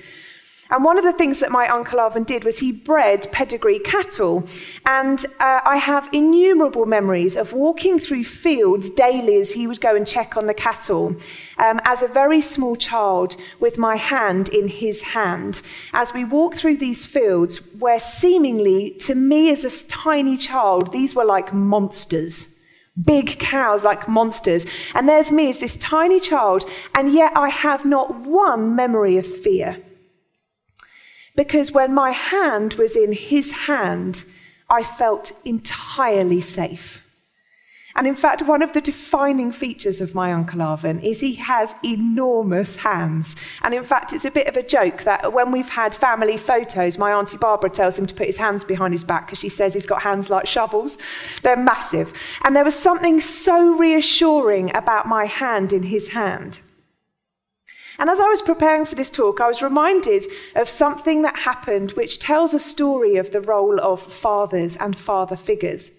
And 0.72 0.84
one 0.84 0.98
of 0.98 1.04
the 1.04 1.14
things 1.14 1.40
that 1.42 1.52
my 1.52 1.68
Uncle 1.68 2.00
Arvin 2.00 2.26
did 2.26 2.44
was 2.44 2.58
he 2.58 2.72
bred 2.72 3.32
pedigree 3.32 3.78
cattle. 3.78 4.48
And 4.86 5.24
uh, 5.40 5.62
I 5.64 5.78
have 5.78 6.10
innumerable 6.12 6.88
memories 6.88 7.36
of 7.36 7.54
walking 7.54 8.00
through 8.00 8.24
fields 8.24 8.90
daily 8.90 9.40
as 9.40 9.52
he 9.52 9.68
would 9.68 9.80
go 9.80 9.96
and 9.96 10.08
check 10.08 10.36
on 10.38 10.48
the 10.48 10.56
cattle 10.56 11.16
um, 11.60 11.80
as 11.86 12.02
a 12.02 12.08
very 12.08 12.42
small 12.42 12.76
child 12.76 13.36
with 13.60 13.78
my 13.78 13.96
hand 13.96 14.50
in 14.50 14.68
his 14.68 15.02
hand. 15.02 15.62
As 15.94 16.14
we 16.14 16.26
walked 16.26 16.58
through 16.58 16.78
these 16.78 17.06
fields 17.06 17.58
where 17.78 18.00
seemingly 18.00 18.92
to 19.02 19.14
me 19.14 19.52
as 19.52 19.64
a 19.64 19.88
tiny 19.88 20.36
child, 20.36 20.92
these 20.92 21.14
were 21.14 21.26
like 21.26 21.54
monsters 21.54 22.52
big 23.04 23.40
cows 23.40 23.84
like 23.84 24.08
monsters. 24.08 24.66
And 24.94 25.10
there's 25.10 25.30
me 25.30 25.50
as 25.50 25.58
this 25.60 25.76
tiny 25.76 26.18
child, 26.18 26.64
and 26.94 27.12
yet 27.12 27.34
I 27.36 27.50
have 27.50 27.86
not 27.86 28.22
one 28.22 28.74
memory 28.74 29.18
of 29.18 29.28
fear. 29.28 29.78
Because 31.36 31.72
when 31.72 31.94
my 31.94 32.12
hand 32.12 32.76
was 32.76 32.96
in 32.96 33.12
his 33.12 33.52
hand, 33.52 34.24
I 34.70 34.84
felt 34.84 35.32
entirely 35.44 36.42
safe. 36.42 37.02
And 37.98 38.08
in 38.08 38.16
fact, 38.16 38.42
one 38.42 38.62
of 38.62 38.74
the 38.74 38.82
defining 38.82 39.54
features 39.54 40.02
of 40.02 40.14
my 40.14 40.34
Uncle 40.34 40.60
Arvin 40.60 41.02
is 41.02 41.22
he 41.22 41.36
has 41.36 41.74
enormous 41.82 42.76
hands. 42.76 43.38
And 43.62 43.74
in 43.74 43.84
fact, 43.84 44.12
it's 44.12 44.26
a 44.26 44.32
bit 44.32 44.48
of 44.48 44.58
a 44.58 44.64
joke 44.64 45.04
that 45.04 45.32
when 45.32 45.50
we've 45.50 45.70
had 45.70 45.96
family 45.96 46.36
photos, 46.36 46.98
my 46.98 47.14
Auntie 47.14 47.38
Barbara 47.38 47.70
tells 47.70 47.98
him 47.98 48.06
to 48.08 48.14
put 48.14 48.28
his 48.28 48.36
hands 48.36 48.66
behind 48.66 48.94
his 48.94 49.06
back 49.06 49.28
because 49.28 49.40
she 49.40 49.48
says 49.48 49.74
he's 49.74 49.86
got 49.86 50.02
hands 50.02 50.30
like 50.30 50.46
shovels. 50.46 50.98
They're 51.42 51.56
massive. 51.56 52.12
And 52.44 52.54
there 52.54 52.66
was 52.66 52.76
something 52.76 53.22
so 53.22 53.78
reassuring 53.78 54.76
about 54.76 55.08
my 55.08 55.26
hand 55.26 55.72
in 55.72 55.84
his 55.84 56.10
hand. 56.10 56.60
And 57.98 58.10
as 58.10 58.20
I 58.20 58.28
was 58.28 58.42
preparing 58.42 58.86
for 58.86 58.96
this 58.96 59.10
talk, 59.10 59.40
I 59.40 59.48
was 59.48 59.62
reminded 59.62 60.26
of 60.56 60.70
something 60.70 61.22
that 61.22 61.38
happened 61.38 61.92
which 61.92 62.20
tells 62.20 62.54
a 62.54 62.60
story 62.60 63.16
of 63.16 63.32
the 63.32 63.42
role 63.42 63.80
of 63.80 64.02
fathers 64.02 64.76
and 64.78 64.98
father 64.98 65.36
figures. 65.36 65.92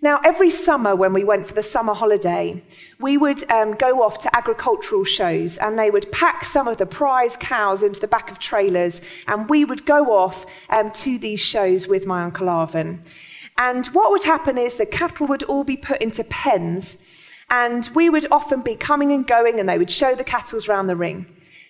Now, 0.00 0.20
every 0.24 0.50
summer 0.50 0.96
when 0.96 1.12
we 1.12 1.22
went 1.22 1.46
for 1.46 1.54
the 1.54 1.62
summer 1.62 1.94
holiday, 1.94 2.60
we 2.98 3.16
would 3.16 3.48
um, 3.52 3.74
go 3.74 4.02
off 4.02 4.18
to 4.20 4.36
agricultural 4.36 5.04
shows 5.04 5.58
and 5.58 5.78
they 5.78 5.92
would 5.92 6.10
pack 6.10 6.44
some 6.44 6.66
of 6.66 6.76
the 6.76 6.86
prize 6.86 7.36
cows 7.36 7.84
into 7.84 8.00
the 8.00 8.08
back 8.08 8.28
of 8.28 8.40
trailers 8.40 9.00
and 9.28 9.48
we 9.48 9.64
would 9.64 9.86
go 9.86 10.12
off 10.12 10.44
um, 10.70 10.90
to 10.90 11.18
these 11.18 11.38
shows 11.38 11.86
with 11.86 12.04
my 12.04 12.24
Uncle 12.24 12.48
Arvin. 12.48 12.98
And 13.58 13.86
what 13.88 14.10
would 14.10 14.24
happen 14.24 14.58
is 14.58 14.74
the 14.74 14.86
cattle 14.86 15.28
would 15.28 15.44
all 15.44 15.62
be 15.62 15.76
put 15.76 16.02
into 16.02 16.24
pens 16.24 16.98
and 17.52 17.90
we 17.94 18.08
would 18.08 18.26
often 18.32 18.62
be 18.62 18.74
coming 18.74 19.12
and 19.12 19.26
going, 19.26 19.60
and 19.60 19.68
they 19.68 19.76
would 19.76 19.90
show 19.90 20.14
the 20.14 20.24
cattles 20.24 20.68
round 20.68 20.88
the 20.88 20.96
ring. 20.96 21.26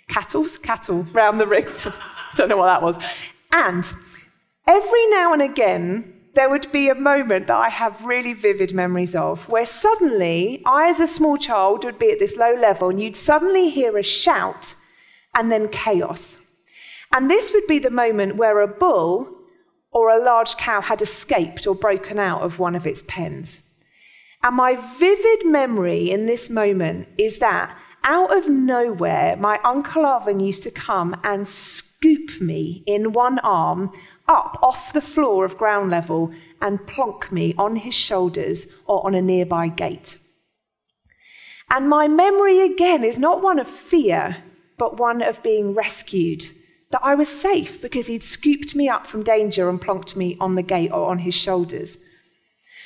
Cattles? 0.07 0.57
Cattle 0.57 1.03
round 1.13 1.41
the 1.41 1.47
ring. 1.47 1.67
Don't 2.37 2.49
know 2.49 2.57
what 2.57 2.67
that 2.67 2.83
was. 2.83 2.99
And 3.53 3.93
every 4.69 5.07
now 5.09 5.33
and 5.33 5.43
again, 5.43 6.15
there 6.35 6.49
would 6.49 6.71
be 6.71 6.89
a 6.89 6.95
moment 6.95 7.49
that 7.49 7.57
I 7.57 7.69
have 7.69 8.05
really 8.05 8.33
vivid 8.33 8.73
memories 8.73 9.17
of 9.17 9.49
where 9.49 9.67
suddenly, 9.67 10.63
I 10.65 10.89
as 10.89 11.01
a 11.01 11.07
small 11.09 11.37
child 11.37 11.85
would 11.85 11.99
be 11.99 12.13
at 12.13 12.21
this 12.21 12.37
low 12.37 12.55
level, 12.55 12.89
and 12.89 13.03
you'd 13.03 13.17
suddenly 13.17 13.69
hear 13.69 13.99
a 13.99 14.05
shout 14.05 14.77
and 15.35 15.51
then 15.51 15.69
chaos. 15.69 16.39
And 17.13 17.29
this 17.29 17.53
would 17.53 17.67
be 17.67 17.81
the 17.81 17.91
moment 17.91 18.37
where 18.37 18.61
a 18.61 18.69
bull 18.69 19.37
or 19.91 20.11
a 20.11 20.23
large 20.23 20.57
cow 20.57 20.81
had 20.81 21.03
escaped 21.03 21.67
or 21.67 21.75
broken 21.75 22.21
out 22.21 22.43
of 22.43 22.61
one 22.61 22.77
of 22.77 22.87
its 22.87 23.03
pens. 23.09 23.63
And 24.43 24.57
my 24.57 24.77
vivid 24.77 25.47
memory 25.47 26.11
in 26.11 26.27
this 26.27 26.51
moment 26.51 27.09
is 27.17 27.39
that 27.39 27.77
out 28.05 28.37
of 28.37 28.49
nowhere, 28.49 29.37
my 29.37 29.61
Uncle 29.65 30.03
Arvin 30.03 30.45
used 30.45 30.65
to 30.65 30.71
come 30.71 31.15
and 31.23 31.47
scoop 31.47 32.41
me 32.41 32.83
in 32.87 33.13
one 33.13 33.39
arm 33.41 33.93
up 34.27 34.59
off 34.63 34.93
the 34.93 35.01
floor 35.01 35.45
of 35.45 35.57
ground 35.57 35.91
level 35.91 36.33
and 36.61 36.87
plonk 36.87 37.31
me 37.31 37.55
on 37.57 37.77
his 37.77 37.95
shoulders 37.95 38.67
or 38.87 39.07
on 39.07 39.15
a 39.15 39.23
nearby 39.23 39.69
gate. 39.69 40.19
And 41.71 41.89
my 41.89 42.09
memory 42.09 42.61
again 42.61 43.05
is 43.05 43.19
not 43.19 43.43
one 43.43 43.59
of 43.59 43.69
fear, 43.69 44.39
but 44.77 44.99
one 44.99 45.23
of 45.23 45.43
being 45.43 45.75
rescued. 45.75 46.49
That 46.91 47.01
I 47.03 47.15
was 47.15 47.29
safe 47.29 47.81
because 47.81 48.09
he'd 48.09 48.23
scooped 48.23 48.75
me 48.75 48.89
up 48.89 49.07
from 49.07 49.23
danger 49.23 49.71
and 49.71 49.81
plonked 49.81 50.15
me 50.15 50.37
on 50.41 50.57
the 50.57 50.63
gate 50.63 50.93
or 50.93 51.09
on 51.09 51.21
his 51.21 51.35
shoulders. 51.35 51.99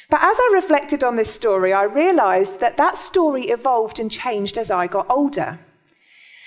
But 0.09 0.23
as 0.23 0.37
I 0.39 0.51
reflected 0.55 1.03
on 1.03 1.17
this 1.17 1.33
story, 1.33 1.73
I 1.73 1.83
realized 1.83 2.61
that 2.61 2.77
that 2.77 2.97
story 2.97 3.49
evolved 3.49 3.99
and 3.99 4.11
changed 4.11 4.57
as 4.57 4.71
I 4.71 4.87
got 4.87 5.11
older. 5.11 5.59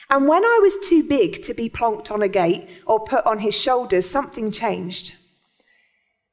And 0.10 0.28
when 0.28 0.44
I 0.44 0.60
was 0.62 0.78
too 0.88 1.04
big 1.04 1.44
to 1.44 1.54
be 1.54 1.70
plonked 1.70 2.10
on 2.10 2.24
a 2.24 2.28
gate 2.28 2.68
or 2.86 3.04
put 3.04 3.26
on 3.26 3.40
his 3.40 3.54
shoulders, 3.54 4.10
something 4.10 4.52
changed. 4.52 5.16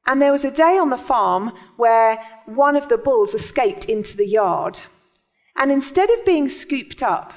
And 0.07 0.21
there 0.21 0.31
was 0.31 0.45
a 0.45 0.51
day 0.51 0.77
on 0.77 0.89
the 0.89 0.97
farm 0.97 1.51
where 1.75 2.17
one 2.45 2.75
of 2.77 2.87
the 2.87 2.97
bulls 2.97 3.33
escaped 3.33 3.85
into 3.85 4.15
the 4.15 4.27
yard. 4.27 4.79
And 5.55 5.71
instead 5.71 6.09
of 6.09 6.25
being 6.25 6.47
scooped 6.47 7.03
up, 7.03 7.33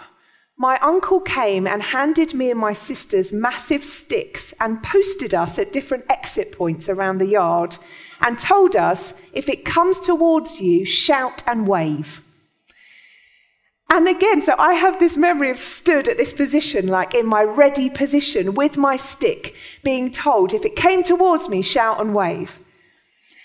my 0.60 0.78
uncle 0.80 1.20
came 1.20 1.66
and 1.66 1.82
handed 1.82 2.34
me 2.34 2.50
and 2.50 2.60
my 2.60 2.74
sisters 2.74 3.32
massive 3.32 3.82
sticks 3.82 4.52
and 4.60 4.82
posted 4.82 5.32
us 5.32 5.58
at 5.58 5.72
different 5.72 6.04
exit 6.10 6.52
points 6.52 6.86
around 6.86 7.16
the 7.16 7.26
yard 7.26 7.78
and 8.20 8.38
told 8.38 8.76
us 8.76 9.14
if 9.32 9.48
it 9.48 9.64
comes 9.64 9.98
towards 9.98 10.60
you, 10.60 10.84
shout 10.84 11.42
and 11.46 11.66
wave. 11.66 12.22
And 13.88 14.06
again, 14.06 14.42
so 14.42 14.54
I 14.58 14.74
have 14.74 14.98
this 14.98 15.16
memory 15.16 15.48
of 15.48 15.58
stood 15.58 16.06
at 16.08 16.18
this 16.18 16.34
position, 16.34 16.88
like 16.88 17.14
in 17.14 17.24
my 17.24 17.42
ready 17.42 17.88
position 17.88 18.52
with 18.52 18.76
my 18.76 18.96
stick, 18.96 19.54
being 19.82 20.12
told 20.12 20.52
if 20.52 20.66
it 20.66 20.76
came 20.76 21.02
towards 21.02 21.48
me, 21.48 21.62
shout 21.62 21.98
and 22.02 22.14
wave. 22.14 22.60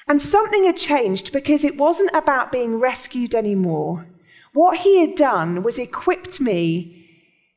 And 0.06 0.22
something 0.22 0.66
had 0.66 0.76
changed 0.76 1.32
because 1.32 1.64
it 1.64 1.78
wasn't 1.78 2.14
about 2.14 2.52
being 2.52 2.78
rescued 2.78 3.34
anymore. 3.34 4.06
What 4.52 4.80
he 4.80 5.00
had 5.00 5.16
done 5.16 5.64
was 5.64 5.78
equipped 5.78 6.42
me 6.42 7.04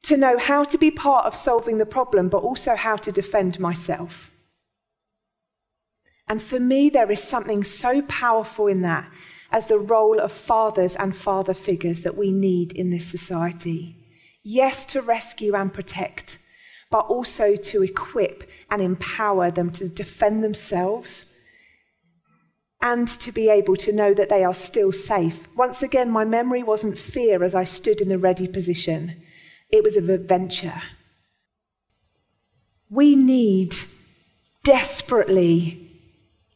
to 0.02 0.17
know 0.17 0.38
how 0.38 0.64
to 0.64 0.78
be 0.78 0.90
part 0.90 1.26
of 1.26 1.35
solving 1.35 1.78
the 1.78 1.87
problem, 1.87 2.28
but 2.28 2.43
also 2.43 2.76
how 2.76 2.97
to 2.97 3.12
defend 3.12 3.59
myself. 3.59 4.31
And 6.28 6.43
for 6.43 6.61
me, 6.61 6.90
there 6.90 7.11
is 7.11 7.23
something 7.23 7.64
so 7.64 8.02
powerful 8.02 8.67
in 8.67 8.83
that 8.83 9.11
as 9.50 9.67
the 9.67 9.78
role 9.78 10.21
of 10.21 10.31
fathers 10.31 10.95
and 10.97 11.17
father 11.17 11.55
figures 11.55 12.02
that 12.02 12.17
we 12.17 12.31
need 12.31 12.73
in 12.73 12.90
this 12.90 13.07
society. 13.07 13.97
Yes, 14.43 14.85
to 14.87 15.00
rescue 15.00 15.55
and 15.55 15.73
protect, 15.73 16.38
but 16.90 17.07
also 17.07 17.57
to 17.57 17.83
equip 17.83 18.49
and 18.71 18.83
empower 18.83 19.50
them 19.50 19.71
to 19.73 19.88
defend 19.88 20.45
themselves 20.45 21.26
and 22.81 23.09
to 23.09 23.33
be 23.33 23.49
able 23.49 23.76
to 23.76 23.93
know 23.93 24.14
that 24.14 24.28
they 24.28 24.45
are 24.45 24.55
still 24.55 24.93
safe. 24.93 25.49
Once 25.57 25.83
again, 25.83 26.11
my 26.11 26.25
memory 26.25 26.62
wasn't 26.62 26.97
fear 26.97 27.43
as 27.43 27.55
I 27.55 27.64
stood 27.64 28.00
in 28.00 28.09
the 28.09 28.19
ready 28.19 28.47
position, 28.47 29.21
it 29.70 29.84
was 29.84 29.96
of 29.96 30.08
adventure. 30.08 30.82
We 32.90 33.16
need 33.16 33.75
desperately 34.64 35.84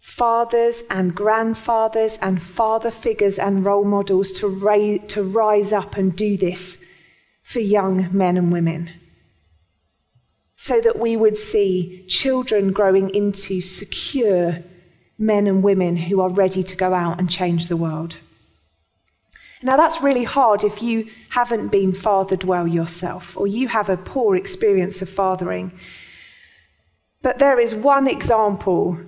fathers 0.00 0.82
and 0.90 1.14
grandfathers 1.14 2.18
and 2.20 2.42
father 2.42 2.90
figures 2.90 3.38
and 3.38 3.64
role 3.64 3.84
models 3.84 4.32
to, 4.32 4.48
ra- 4.48 4.98
to 5.08 5.22
rise 5.22 5.72
up 5.72 5.96
and 5.96 6.14
do 6.16 6.36
this 6.36 6.78
for 7.42 7.60
young 7.60 8.08
men 8.16 8.36
and 8.36 8.52
women. 8.52 8.90
So 10.56 10.80
that 10.80 10.98
we 10.98 11.16
would 11.16 11.36
see 11.36 12.04
children 12.08 12.72
growing 12.72 13.10
into 13.14 13.60
secure 13.60 14.62
men 15.18 15.46
and 15.46 15.62
women 15.62 15.96
who 15.96 16.20
are 16.20 16.28
ready 16.28 16.62
to 16.62 16.76
go 16.76 16.94
out 16.94 17.18
and 17.18 17.30
change 17.30 17.68
the 17.68 17.76
world. 17.76 18.18
Now, 19.62 19.76
that's 19.76 20.02
really 20.02 20.24
hard 20.24 20.64
if 20.64 20.82
you 20.82 21.08
haven't 21.30 21.68
been 21.68 21.92
fathered 21.92 22.44
well 22.44 22.66
yourself 22.66 23.36
or 23.36 23.46
you 23.46 23.68
have 23.68 23.88
a 23.88 23.96
poor 23.96 24.34
experience 24.34 25.00
of 25.02 25.08
fathering. 25.08 25.72
But 27.22 27.38
there 27.38 27.60
is 27.60 27.74
one 27.74 28.08
example 28.08 28.98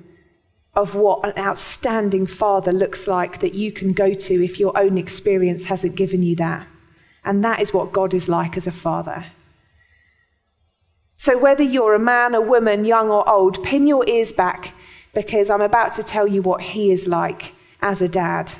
of 0.74 0.94
what 0.94 1.24
an 1.24 1.42
outstanding 1.42 2.26
father 2.26 2.72
looks 2.72 3.06
like 3.06 3.40
that 3.40 3.54
you 3.54 3.72
can 3.72 3.92
go 3.92 4.12
to 4.14 4.44
if 4.44 4.58
your 4.58 4.76
own 4.78 4.98
experience 4.98 5.64
hasn't 5.64 5.96
given 5.96 6.22
you 6.22 6.36
that. 6.36 6.66
And 7.24 7.44
that 7.44 7.60
is 7.60 7.72
what 7.72 7.92
God 7.92 8.12
is 8.12 8.28
like 8.28 8.56
as 8.56 8.66
a 8.66 8.72
father. 8.72 9.26
So, 11.16 11.38
whether 11.38 11.62
you're 11.62 11.94
a 11.94 11.98
man, 11.98 12.34
a 12.34 12.40
woman, 12.40 12.84
young 12.84 13.10
or 13.10 13.28
old, 13.28 13.62
pin 13.62 13.86
your 13.86 14.06
ears 14.08 14.32
back 14.32 14.74
because 15.14 15.48
I'm 15.48 15.62
about 15.62 15.92
to 15.94 16.02
tell 16.02 16.26
you 16.26 16.42
what 16.42 16.60
he 16.60 16.90
is 16.90 17.06
like 17.06 17.54
as 17.80 18.02
a 18.02 18.08
dad. 18.08 18.52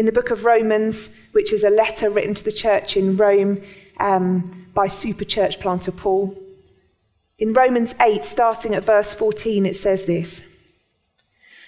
In 0.00 0.06
the 0.06 0.12
book 0.12 0.30
of 0.30 0.46
Romans, 0.46 1.14
which 1.32 1.52
is 1.52 1.62
a 1.62 1.68
letter 1.68 2.08
written 2.08 2.34
to 2.34 2.42
the 2.42 2.50
church 2.50 2.96
in 2.96 3.18
Rome 3.18 3.60
um, 3.98 4.66
by 4.72 4.86
super 4.86 5.26
church 5.26 5.60
planter 5.60 5.92
Paul, 5.92 6.34
in 7.38 7.52
Romans 7.52 7.94
8, 8.00 8.24
starting 8.24 8.74
at 8.74 8.82
verse 8.82 9.12
14, 9.12 9.66
it 9.66 9.76
says 9.76 10.06
this 10.06 10.42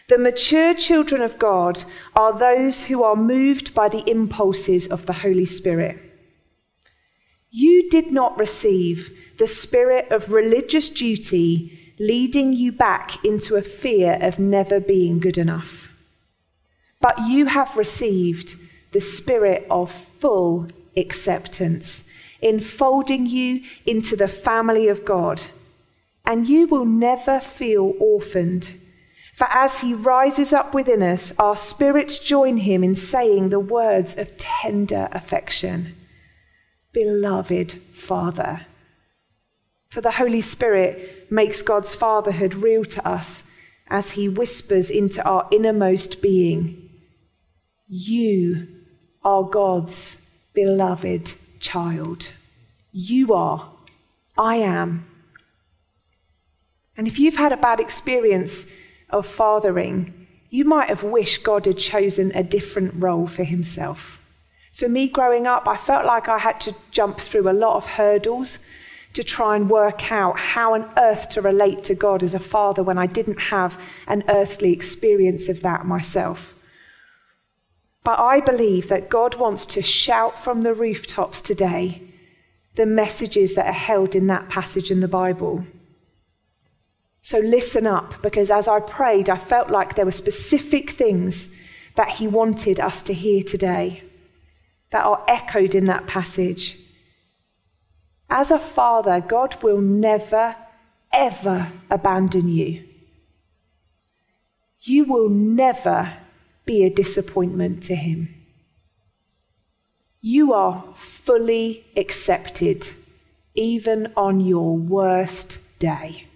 The 0.09 0.17
mature 0.17 0.73
children 0.73 1.21
of 1.21 1.39
God 1.39 1.85
are 2.17 2.33
those 2.33 2.85
who 2.85 3.03
are 3.03 3.17
moved 3.17 3.75
by 3.75 3.91
the 3.91 4.11
impulses 4.11 4.87
of 4.87 5.05
the 5.05 5.12
Holy 5.12 5.45
Spirit. 5.45 5.99
You 7.51 7.91
did 7.91 8.12
not 8.12 8.39
receive 8.39 9.15
the 9.37 9.47
spirit 9.47 10.11
of 10.11 10.33
religious 10.33 10.89
duty 10.89 11.95
leading 12.01 12.55
you 12.55 12.73
back 12.73 13.23
into 13.27 13.57
a 13.57 13.61
fear 13.61 14.17
of 14.23 14.39
never 14.39 14.81
being 14.81 15.21
good 15.21 15.37
enough. 15.37 15.92
But 17.03 17.27
you 17.27 17.45
have 17.47 17.77
received 17.77 18.57
the 18.93 19.01
spirit 19.01 19.67
of 19.69 19.91
full 19.91 20.69
acceptance, 20.97 22.09
enfolding 22.41 23.27
you 23.27 23.63
into 23.85 24.17
the 24.17 24.29
family 24.29 24.89
of 24.89 25.05
God 25.05 25.43
and 26.25 26.49
you 26.49 26.67
will 26.67 26.85
never 26.85 27.41
feel 27.41 27.95
orphaned. 27.99 28.73
For 29.35 29.47
as 29.51 29.81
he 29.81 29.95
rises 29.95 30.53
up 30.53 30.75
within 30.75 31.03
us, 31.03 31.33
our 31.39 31.57
spirits 31.57 32.19
join 32.19 32.59
him 32.59 32.85
in 32.85 32.95
saying 32.95 33.49
the 33.49 33.61
words 33.61 34.17
of 34.17 34.37
tender 34.39 35.09
affection 35.13 35.97
Beloved 36.93 37.73
Father. 37.93 38.67
For 39.89 40.01
the 40.01 40.13
Holy 40.13 40.43
Spirit 40.43 41.31
makes 41.31 41.63
God's 41.63 41.95
fatherhood 41.95 42.55
real 42.55 42.85
to 42.85 43.09
us 43.09 43.45
as 43.89 44.13
he 44.13 44.29
whispers 44.29 44.91
into 44.91 45.23
our 45.27 45.49
innermost 45.51 46.23
being 46.23 46.82
You 47.95 48.69
are 49.23 49.43
God's 49.43 50.23
beloved 50.55 51.35
child. 51.61 52.31
You 52.90 53.35
are. 53.35 53.71
I 54.38 54.57
am. 54.57 55.05
And 56.97 57.07
if 57.07 57.19
you've 57.19 57.37
had 57.37 57.53
a 57.53 57.57
bad 57.59 57.81
experience 57.81 58.64
of 59.11 59.27
fathering, 59.27 60.27
you 60.49 60.64
might 60.64 60.88
have 60.88 61.03
wished 61.03 61.45
God 61.45 61.66
had 61.66 61.77
chosen 61.77 62.33
a 62.35 62.43
different 62.43 62.95
role 62.97 63.27
for 63.27 63.45
himself. 63.45 64.23
For 64.73 64.88
me, 64.88 65.07
growing 65.07 65.47
up, 65.47 65.69
I 65.69 65.77
felt 65.77 66.07
like 66.07 66.31
I 66.31 66.38
had 66.38 66.62
to 66.62 66.75
jump 66.93 67.21
through 67.21 67.47
a 67.47 67.53
lot 67.53 67.77
of 67.77 67.85
hurdles 67.85 68.61
to 69.12 69.23
try 69.23 69.55
and 69.55 69.69
work 69.69 70.11
out 70.11 70.38
how 70.38 70.73
on 70.73 70.90
earth 70.97 71.29
to 71.29 71.43
relate 71.43 71.85
to 71.85 71.95
God 71.95 72.23
as 72.23 72.33
a 72.33 72.38
father 72.38 72.83
when 72.83 72.97
I 72.97 73.05
didn't 73.05 73.38
have 73.38 73.79
an 74.07 74.25
earthly 74.31 74.73
experience 74.73 75.51
of 75.51 75.61
that 75.61 75.85
myself. 75.85 76.55
But 78.05 78.19
I 78.19 78.41
believe 78.41 78.88
that 78.88 79.09
God 79.09 79.37
wants 79.37 79.65
to 79.67 79.83
shout 79.83 80.38
from 80.38 80.62
the 80.62 80.75
rooftops 80.75 81.41
today 81.41 82.03
the 82.75 82.87
messages 82.87 83.55
that 83.55 83.67
are 83.67 83.73
held 83.73 84.15
in 84.15 84.27
that 84.29 84.49
passage 84.49 84.91
in 84.91 85.01
the 85.01 85.09
Bible. 85.09 85.65
So 87.21 87.38
listen 87.38 87.87
up, 87.87 88.21
because 88.23 88.51
as 88.51 88.67
I 88.67 88.81
prayed, 88.81 89.29
I 89.29 89.37
felt 89.37 89.71
like 89.71 89.95
there 89.95 90.05
were 90.05 90.11
specific 90.11 90.91
things 90.91 91.51
that 91.95 92.09
he 92.09 92.27
wanted 92.27 92.81
us 92.81 93.03
to 93.03 93.15
hear 93.15 93.43
today 93.43 94.03
that 94.91 95.05
are 95.05 95.23
echoed 95.29 95.75
in 95.75 95.85
that 95.85 96.07
passage. 96.07 96.79
As 98.29 98.51
a 98.51 98.59
father, 98.59 99.21
God 99.21 99.62
will 99.62 99.81
never, 99.81 100.57
ever 101.12 101.71
abandon 101.91 102.49
you. 102.49 102.85
You 104.81 105.05
will 105.05 105.29
never 105.29 106.17
be 106.64 106.85
a 106.85 106.90
disappointment 106.90 107.83
to 107.85 107.94
him. 107.94 108.35
You 110.20 110.53
are 110.53 110.85
fully 110.94 111.85
accepted, 111.96 112.88
even 113.55 114.12
on 114.16 114.40
your 114.40 114.77
worst 114.77 115.59
day. 115.79 116.29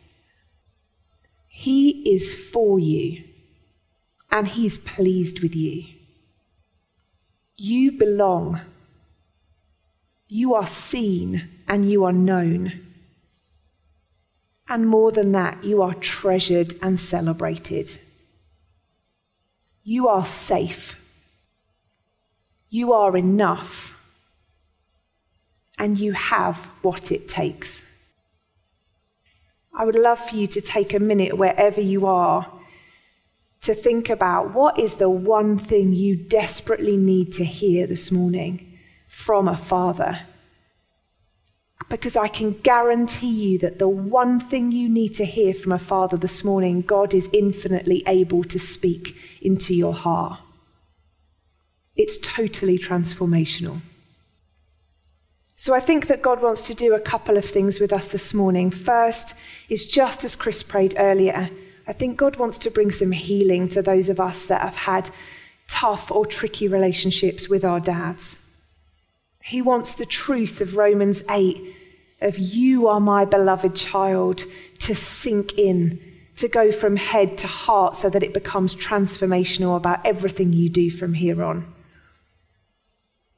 He 1.48 2.12
is 2.12 2.34
for 2.34 2.78
you 2.78 3.24
and 4.30 4.46
He's 4.46 4.76
pleased 4.76 5.40
with 5.40 5.56
you. 5.56 5.84
You 7.56 7.92
belong. 7.92 8.60
You 10.28 10.54
are 10.54 10.66
seen 10.66 11.48
and 11.66 11.90
you 11.90 12.04
are 12.04 12.12
known. 12.12 12.80
And 14.68 14.86
more 14.88 15.10
than 15.12 15.32
that, 15.32 15.64
you 15.64 15.80
are 15.80 15.94
treasured 15.94 16.74
and 16.82 17.00
celebrated. 17.00 17.98
You 19.88 20.08
are 20.08 20.24
safe. 20.24 20.98
You 22.70 22.92
are 22.92 23.16
enough. 23.16 23.94
And 25.78 25.96
you 25.96 26.10
have 26.12 26.58
what 26.82 27.12
it 27.12 27.28
takes. 27.28 27.84
I 29.72 29.84
would 29.84 29.94
love 29.94 30.18
for 30.18 30.34
you 30.34 30.48
to 30.48 30.60
take 30.60 30.92
a 30.92 30.98
minute 30.98 31.38
wherever 31.38 31.80
you 31.80 32.04
are 32.06 32.50
to 33.60 33.74
think 33.74 34.10
about 34.10 34.52
what 34.52 34.76
is 34.76 34.96
the 34.96 35.08
one 35.08 35.56
thing 35.56 35.92
you 35.92 36.16
desperately 36.16 36.96
need 36.96 37.32
to 37.34 37.44
hear 37.44 37.86
this 37.86 38.10
morning 38.10 38.80
from 39.06 39.46
a 39.46 39.56
father. 39.56 40.18
Because 41.88 42.16
I 42.16 42.28
can 42.28 42.52
guarantee 42.52 43.30
you 43.30 43.58
that 43.58 43.78
the 43.78 43.88
one 43.88 44.40
thing 44.40 44.72
you 44.72 44.88
need 44.88 45.14
to 45.16 45.24
hear 45.24 45.54
from 45.54 45.72
a 45.72 45.78
father 45.78 46.16
this 46.16 46.42
morning, 46.42 46.82
God 46.82 47.14
is 47.14 47.28
infinitely 47.32 48.02
able 48.06 48.42
to 48.44 48.58
speak 48.58 49.16
into 49.40 49.74
your 49.74 49.94
heart. 49.94 50.40
It's 51.94 52.18
totally 52.18 52.78
transformational. 52.78 53.80
So 55.54 55.74
I 55.74 55.80
think 55.80 56.08
that 56.08 56.22
God 56.22 56.42
wants 56.42 56.66
to 56.66 56.74
do 56.74 56.94
a 56.94 57.00
couple 57.00 57.36
of 57.36 57.44
things 57.44 57.80
with 57.80 57.92
us 57.92 58.08
this 58.08 58.34
morning. 58.34 58.70
First 58.70 59.34
is 59.70 59.86
just 59.86 60.24
as 60.24 60.36
Chris 60.36 60.62
prayed 60.62 60.94
earlier, 60.98 61.50
I 61.86 61.92
think 61.92 62.16
God 62.16 62.36
wants 62.36 62.58
to 62.58 62.70
bring 62.70 62.90
some 62.90 63.12
healing 63.12 63.68
to 63.70 63.80
those 63.80 64.08
of 64.08 64.20
us 64.20 64.44
that 64.46 64.60
have 64.60 64.76
had 64.76 65.08
tough 65.68 66.10
or 66.10 66.26
tricky 66.26 66.68
relationships 66.68 67.48
with 67.48 67.64
our 67.64 67.80
dads. 67.80 68.38
He 69.42 69.62
wants 69.62 69.94
the 69.94 70.06
truth 70.06 70.60
of 70.60 70.76
Romans 70.76 71.22
8 71.30 71.75
of 72.20 72.38
you 72.38 72.88
are 72.88 73.00
my 73.00 73.24
beloved 73.24 73.74
child 73.74 74.44
to 74.80 74.94
sink 74.94 75.58
in, 75.58 76.00
to 76.36 76.48
go 76.48 76.72
from 76.72 76.96
head 76.96 77.38
to 77.38 77.46
heart 77.46 77.96
so 77.96 78.08
that 78.10 78.22
it 78.22 78.34
becomes 78.34 78.74
transformational 78.74 79.76
about 79.76 80.04
everything 80.04 80.52
you 80.52 80.68
do 80.68 80.90
from 80.90 81.14
here 81.14 81.42
on. 81.42 81.72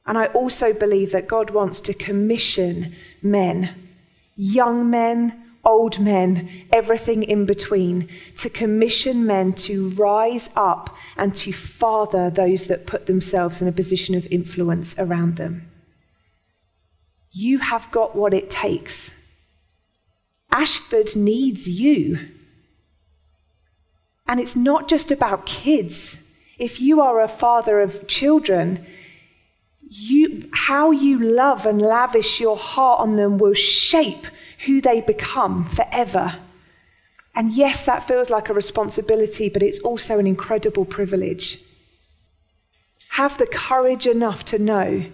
And 0.05 0.17
I 0.17 0.27
also 0.27 0.73
believe 0.73 1.11
that 1.11 1.27
God 1.27 1.51
wants 1.51 1.79
to 1.81 1.93
commission 1.93 2.95
men, 3.21 3.75
young 4.35 4.89
men, 4.89 5.43
old 5.63 5.99
men, 5.99 6.49
everything 6.73 7.23
in 7.23 7.45
between, 7.45 8.07
to 8.37 8.49
commission 8.49 9.25
men 9.25 9.53
to 9.53 9.89
rise 9.89 10.49
up 10.55 10.95
and 11.17 11.35
to 11.35 11.51
father 11.51 12.29
those 12.29 12.65
that 12.65 12.87
put 12.87 13.05
themselves 13.05 13.61
in 13.61 13.67
a 13.67 13.71
position 13.71 14.15
of 14.15 14.27
influence 14.31 14.95
around 14.97 15.35
them. 15.35 15.68
You 17.31 17.59
have 17.59 17.91
got 17.91 18.15
what 18.15 18.33
it 18.33 18.49
takes. 18.49 19.13
Ashford 20.51 21.15
needs 21.15 21.67
you. 21.67 22.19
And 24.27 24.39
it's 24.39 24.55
not 24.55 24.87
just 24.87 25.11
about 25.11 25.45
kids. 25.45 26.23
If 26.57 26.81
you 26.81 27.01
are 27.01 27.21
a 27.21 27.27
father 27.27 27.81
of 27.81 28.07
children, 28.07 28.85
you, 29.81 30.49
how 30.53 30.91
you 30.91 31.19
love 31.19 31.65
and 31.65 31.81
lavish 31.81 32.39
your 32.39 32.57
heart 32.57 32.99
on 32.99 33.15
them 33.15 33.37
will 33.37 33.53
shape 33.53 34.27
who 34.65 34.81
they 34.81 35.01
become 35.01 35.65
forever. 35.69 36.35
And 37.33 37.53
yes, 37.53 37.85
that 37.85 38.03
feels 38.03 38.29
like 38.29 38.49
a 38.49 38.53
responsibility, 38.53 39.49
but 39.49 39.63
it's 39.63 39.79
also 39.79 40.19
an 40.19 40.27
incredible 40.27 40.85
privilege. 40.85 41.59
Have 43.11 43.37
the 43.37 43.47
courage 43.47 44.05
enough 44.05 44.45
to 44.45 44.59
know 44.59 45.05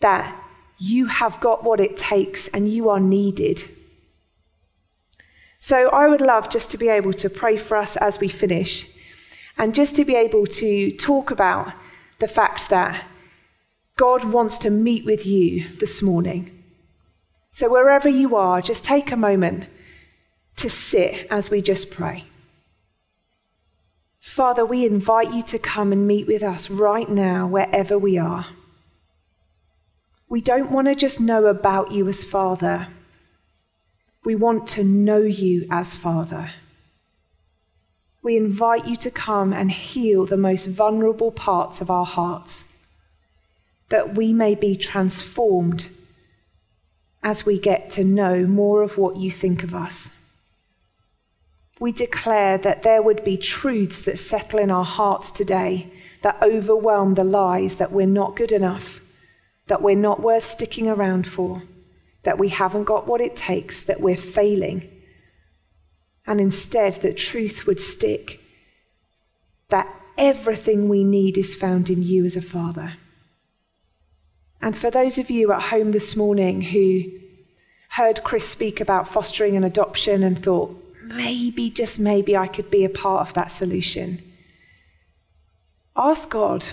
that 0.00 0.43
you 0.84 1.06
have 1.06 1.40
got 1.40 1.64
what 1.64 1.80
it 1.80 1.96
takes 1.96 2.46
and 2.48 2.70
you 2.70 2.90
are 2.90 3.00
needed. 3.00 3.64
So 5.58 5.88
I 5.88 6.08
would 6.08 6.20
love 6.20 6.50
just 6.50 6.68
to 6.70 6.78
be 6.78 6.88
able 6.88 7.14
to 7.14 7.30
pray 7.30 7.56
for 7.56 7.78
us 7.78 7.96
as 7.96 8.20
we 8.20 8.28
finish 8.28 8.86
and 9.56 9.74
just 9.74 9.96
to 9.96 10.04
be 10.04 10.14
able 10.14 10.46
to 10.46 10.90
talk 10.98 11.30
about 11.30 11.72
the 12.18 12.28
fact 12.28 12.68
that 12.68 13.06
God 13.96 14.24
wants 14.24 14.58
to 14.58 14.68
meet 14.68 15.06
with 15.06 15.24
you 15.24 15.66
this 15.80 16.02
morning. 16.02 16.62
So 17.52 17.70
wherever 17.70 18.10
you 18.10 18.36
are, 18.36 18.60
just 18.60 18.84
take 18.84 19.10
a 19.10 19.16
moment 19.16 19.66
to 20.56 20.68
sit 20.68 21.26
as 21.30 21.48
we 21.48 21.62
just 21.62 21.90
pray. 21.90 22.24
Father, 24.20 24.66
we 24.66 24.84
invite 24.84 25.32
you 25.32 25.42
to 25.44 25.58
come 25.58 25.92
and 25.92 26.06
meet 26.06 26.26
with 26.26 26.42
us 26.42 26.68
right 26.68 27.08
now, 27.08 27.46
wherever 27.46 27.96
we 27.96 28.18
are. 28.18 28.46
We 30.34 30.40
don't 30.40 30.72
want 30.72 30.88
to 30.88 30.96
just 30.96 31.20
know 31.20 31.46
about 31.46 31.92
you 31.92 32.08
as 32.08 32.24
Father, 32.24 32.88
we 34.24 34.34
want 34.34 34.66
to 34.70 34.82
know 34.82 35.18
you 35.18 35.64
as 35.70 35.94
Father. 35.94 36.50
We 38.20 38.36
invite 38.36 38.84
you 38.84 38.96
to 38.96 39.12
come 39.12 39.52
and 39.52 39.70
heal 39.70 40.26
the 40.26 40.36
most 40.36 40.66
vulnerable 40.66 41.30
parts 41.30 41.80
of 41.80 41.88
our 41.88 42.04
hearts, 42.04 42.64
that 43.90 44.16
we 44.16 44.32
may 44.32 44.56
be 44.56 44.74
transformed 44.74 45.86
as 47.22 47.46
we 47.46 47.56
get 47.56 47.92
to 47.92 48.02
know 48.02 48.44
more 48.44 48.82
of 48.82 48.98
what 48.98 49.14
you 49.14 49.30
think 49.30 49.62
of 49.62 49.72
us. 49.72 50.10
We 51.78 51.92
declare 51.92 52.58
that 52.58 52.82
there 52.82 53.02
would 53.02 53.22
be 53.22 53.36
truths 53.36 54.02
that 54.02 54.18
settle 54.18 54.58
in 54.58 54.72
our 54.72 54.84
hearts 54.84 55.30
today 55.30 55.92
that 56.22 56.42
overwhelm 56.42 57.14
the 57.14 57.22
lies 57.22 57.76
that 57.76 57.92
we're 57.92 58.08
not 58.08 58.34
good 58.34 58.50
enough, 58.50 59.00
that 59.66 59.82
we're 59.82 59.96
not 59.96 60.20
worth 60.20 60.44
sticking 60.44 60.88
around 60.88 61.28
for, 61.28 61.62
that 62.22 62.38
we 62.38 62.48
haven't 62.48 62.84
got 62.84 63.06
what 63.06 63.20
it 63.20 63.36
takes, 63.36 63.82
that 63.84 64.00
we're 64.00 64.16
failing. 64.16 64.90
And 66.26 66.40
instead, 66.40 66.94
that 67.02 67.16
truth 67.16 67.66
would 67.66 67.80
stick, 67.80 68.40
that 69.68 69.88
everything 70.16 70.88
we 70.88 71.04
need 71.04 71.36
is 71.36 71.54
found 71.54 71.90
in 71.90 72.02
you 72.02 72.24
as 72.24 72.36
a 72.36 72.42
father. 72.42 72.94
And 74.60 74.76
for 74.76 74.90
those 74.90 75.18
of 75.18 75.30
you 75.30 75.52
at 75.52 75.62
home 75.62 75.92
this 75.92 76.16
morning 76.16 76.62
who 76.62 77.04
heard 77.90 78.24
Chris 78.24 78.48
speak 78.48 78.80
about 78.80 79.06
fostering 79.06 79.56
and 79.56 79.64
adoption 79.64 80.22
and 80.22 80.42
thought, 80.42 80.74
maybe, 81.02 81.70
just 81.70 82.00
maybe, 82.00 82.36
I 82.36 82.46
could 82.46 82.70
be 82.70 82.84
a 82.84 82.88
part 82.88 83.28
of 83.28 83.34
that 83.34 83.50
solution. 83.50 84.22
Ask 85.96 86.30
God. 86.30 86.64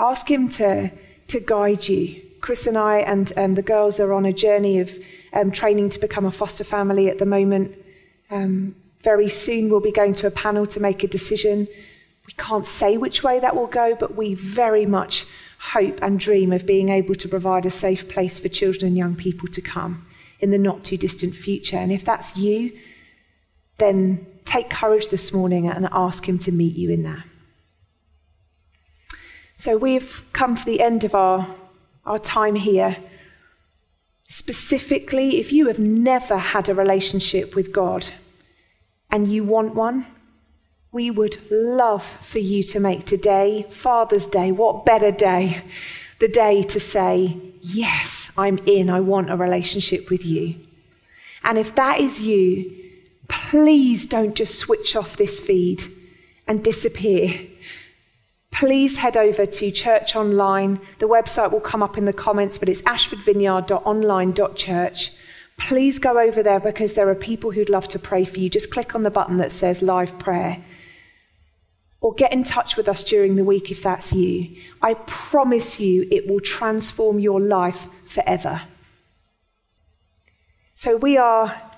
Ask 0.00 0.30
Him 0.30 0.48
to, 0.50 0.90
to 1.28 1.40
guide 1.40 1.86
you. 1.86 2.22
Chris 2.40 2.66
and 2.66 2.78
I 2.78 3.00
and 3.00 3.32
um, 3.36 3.54
the 3.54 3.62
girls 3.62 4.00
are 4.00 4.14
on 4.14 4.24
a 4.24 4.32
journey 4.32 4.80
of 4.80 4.98
um, 5.34 5.52
training 5.52 5.90
to 5.90 5.98
become 5.98 6.24
a 6.24 6.30
foster 6.30 6.64
family 6.64 7.10
at 7.10 7.18
the 7.18 7.26
moment. 7.26 7.76
Um, 8.30 8.74
very 9.02 9.28
soon 9.28 9.68
we'll 9.68 9.80
be 9.80 9.92
going 9.92 10.14
to 10.14 10.26
a 10.26 10.30
panel 10.30 10.66
to 10.68 10.80
make 10.80 11.04
a 11.04 11.06
decision. 11.06 11.68
We 12.26 12.32
can't 12.38 12.66
say 12.66 12.96
which 12.96 13.22
way 13.22 13.40
that 13.40 13.54
will 13.54 13.66
go, 13.66 13.94
but 13.94 14.16
we 14.16 14.34
very 14.34 14.86
much 14.86 15.26
hope 15.58 15.98
and 16.00 16.18
dream 16.18 16.52
of 16.52 16.64
being 16.64 16.88
able 16.88 17.14
to 17.16 17.28
provide 17.28 17.66
a 17.66 17.70
safe 17.70 18.08
place 18.08 18.38
for 18.38 18.48
children 18.48 18.88
and 18.88 18.96
young 18.96 19.14
people 19.14 19.48
to 19.48 19.60
come 19.60 20.06
in 20.40 20.50
the 20.50 20.58
not 20.58 20.82
too 20.82 20.96
distant 20.96 21.34
future. 21.34 21.76
And 21.76 21.92
if 21.92 22.06
that's 22.06 22.36
you, 22.38 22.72
then 23.76 24.26
take 24.46 24.70
courage 24.70 25.08
this 25.08 25.32
morning 25.32 25.68
and 25.68 25.88
ask 25.92 26.26
Him 26.26 26.38
to 26.38 26.52
meet 26.52 26.74
you 26.74 26.90
in 26.90 27.02
that. 27.02 27.24
So 29.60 29.76
we've 29.76 30.24
come 30.32 30.56
to 30.56 30.64
the 30.64 30.80
end 30.80 31.04
of 31.04 31.14
our, 31.14 31.46
our 32.06 32.18
time 32.18 32.54
here. 32.54 32.96
Specifically, 34.26 35.38
if 35.38 35.52
you 35.52 35.66
have 35.66 35.78
never 35.78 36.38
had 36.38 36.70
a 36.70 36.74
relationship 36.74 37.54
with 37.54 37.70
God 37.70 38.08
and 39.10 39.30
you 39.30 39.44
want 39.44 39.74
one, 39.74 40.06
we 40.92 41.10
would 41.10 41.36
love 41.50 42.02
for 42.02 42.38
you 42.38 42.62
to 42.62 42.80
make 42.80 43.04
today, 43.04 43.66
Father's 43.68 44.26
Day, 44.26 44.50
what 44.50 44.86
better 44.86 45.10
day, 45.10 45.62
the 46.20 46.28
day 46.28 46.62
to 46.62 46.80
say, 46.80 47.36
Yes, 47.60 48.32
I'm 48.38 48.56
in. 48.64 48.88
I 48.88 49.00
want 49.00 49.30
a 49.30 49.36
relationship 49.36 50.08
with 50.08 50.24
you. 50.24 50.54
And 51.44 51.58
if 51.58 51.74
that 51.74 52.00
is 52.00 52.18
you, 52.18 52.74
please 53.28 54.06
don't 54.06 54.34
just 54.34 54.54
switch 54.54 54.96
off 54.96 55.18
this 55.18 55.38
feed 55.38 55.82
and 56.46 56.64
disappear. 56.64 57.50
Please 58.52 58.98
head 58.98 59.16
over 59.16 59.46
to 59.46 59.70
Church 59.70 60.14
Online. 60.16 60.80
The 60.98 61.08
website 61.08 61.52
will 61.52 61.60
come 61.60 61.82
up 61.82 61.96
in 61.96 62.04
the 62.04 62.12
comments, 62.12 62.58
but 62.58 62.68
it's 62.68 62.82
ashfordvineyard.online.church. 62.82 65.12
Please 65.56 65.98
go 65.98 66.18
over 66.18 66.42
there 66.42 66.60
because 66.60 66.92
there 66.94 67.08
are 67.08 67.14
people 67.14 67.52
who'd 67.52 67.70
love 67.70 67.88
to 67.88 67.98
pray 67.98 68.24
for 68.24 68.38
you. 68.38 68.50
Just 68.50 68.70
click 68.70 68.94
on 68.94 69.02
the 69.02 69.10
button 69.10 69.38
that 69.38 69.52
says 69.52 69.82
live 69.82 70.18
prayer 70.18 70.64
or 72.00 72.14
get 72.14 72.32
in 72.32 72.44
touch 72.44 72.76
with 72.76 72.88
us 72.88 73.02
during 73.02 73.36
the 73.36 73.44
week 73.44 73.70
if 73.70 73.82
that's 73.82 74.12
you. 74.12 74.56
I 74.80 74.94
promise 74.94 75.78
you 75.78 76.08
it 76.10 76.26
will 76.26 76.40
transform 76.40 77.18
your 77.18 77.40
life 77.40 77.88
forever. 78.06 78.62
So 80.74 80.96
we 80.96 81.18
are 81.18 81.69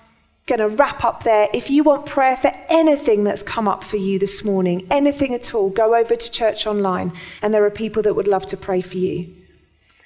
going 0.45 0.59
to 0.59 0.67
wrap 0.67 1.03
up 1.05 1.23
there. 1.23 1.47
If 1.53 1.69
you 1.69 1.83
want 1.83 2.05
prayer 2.05 2.35
for 2.35 2.51
anything 2.67 3.23
that's 3.23 3.43
come 3.43 3.67
up 3.67 3.83
for 3.83 3.97
you 3.97 4.19
this 4.19 4.43
morning, 4.43 4.85
anything 4.91 5.33
at 5.33 5.55
all, 5.55 5.69
go 5.69 5.95
over 5.95 6.15
to 6.15 6.31
Church 6.31 6.67
Online 6.67 7.13
and 7.41 7.53
there 7.53 7.63
are 7.63 7.71
people 7.71 8.03
that 8.03 8.15
would 8.15 8.27
love 8.27 8.45
to 8.47 8.57
pray 8.57 8.81
for 8.81 8.97
you. 8.97 9.33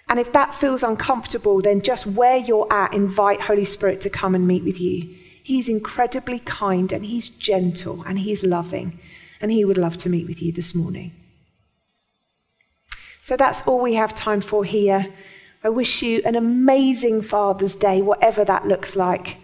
And 0.09 0.19
if 0.19 0.31
that 0.33 0.53
feels 0.53 0.83
uncomfortable, 0.83 1.61
then 1.61 1.81
just 1.81 2.05
where 2.05 2.37
you're 2.37 2.71
at, 2.71 2.93
invite 2.93 3.41
Holy 3.41 3.65
Spirit 3.65 3.99
to 4.01 4.09
come 4.09 4.35
and 4.35 4.47
meet 4.47 4.63
with 4.63 4.79
you. 4.79 5.15
He's 5.43 5.67
incredibly 5.67 6.39
kind 6.39 6.91
and 6.91 7.05
he's 7.05 7.29
gentle 7.29 8.03
and 8.05 8.19
he's 8.19 8.43
loving 8.43 8.99
and 9.41 9.51
he 9.51 9.65
would 9.65 9.77
love 9.77 9.97
to 9.97 10.09
meet 10.09 10.27
with 10.27 10.41
you 10.41 10.51
this 10.51 10.75
morning. 10.75 11.13
So 13.21 13.35
that's 13.35 13.67
all 13.67 13.81
we 13.81 13.95
have 13.95 14.15
time 14.15 14.39
for 14.39 14.63
here. 14.63 15.11
I 15.63 15.69
wish 15.69 16.01
you 16.01 16.21
an 16.23 16.35
amazing 16.35 17.23
Father's 17.23 17.75
Day, 17.75 18.01
whatever 18.01 18.45
that 18.45 18.67
looks 18.67 18.95
like. 18.95 19.37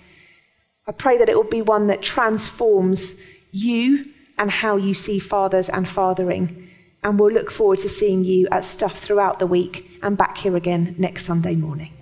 I 0.85 0.91
pray 0.91 1.17
that 1.17 1.29
it 1.29 1.37
will 1.37 1.45
be 1.45 1.61
one 1.61 1.87
that 1.87 2.01
transforms 2.01 3.15
you 3.51 4.05
and 4.37 4.51
how 4.51 4.75
you 4.75 4.93
see 4.93 5.17
fathers 5.17 5.69
and 5.69 5.87
fathering. 5.87 6.69
And 7.03 7.17
we'll 7.17 7.31
look 7.31 7.51
forward 7.51 7.79
to 7.79 7.89
seeing 7.89 8.25
you 8.25 8.49
at 8.51 8.65
stuff 8.65 8.99
throughout 8.99 9.39
the 9.39 9.47
week 9.47 9.89
and 10.01 10.17
back 10.17 10.37
here 10.37 10.57
again 10.57 10.93
next 10.97 11.25
Sunday 11.25 11.55
morning. 11.55 11.93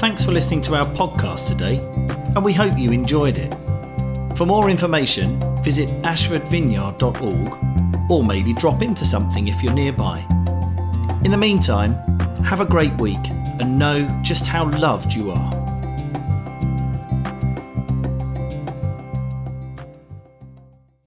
Thanks 0.00 0.24
for 0.24 0.32
listening 0.32 0.60
to 0.62 0.74
our 0.74 0.86
podcast 0.86 1.46
today, 1.46 1.78
and 2.34 2.44
we 2.44 2.52
hope 2.52 2.76
you 2.76 2.90
enjoyed 2.90 3.38
it. 3.38 3.54
For 4.36 4.46
more 4.46 4.70
information, 4.70 5.38
visit 5.62 5.88
ashfordvineyard.org 6.02 8.10
or 8.10 8.24
maybe 8.24 8.54
drop 8.54 8.82
into 8.82 9.04
something 9.04 9.46
if 9.46 9.62
you're 9.62 9.72
nearby. 9.72 10.18
In 11.24 11.30
the 11.30 11.36
meantime, 11.36 11.92
have 12.44 12.60
a 12.60 12.64
great 12.64 13.00
week 13.00 13.24
and 13.60 13.78
know 13.78 14.08
just 14.22 14.46
how 14.46 14.68
loved 14.70 15.14
you 15.14 15.30
are. 15.30 15.67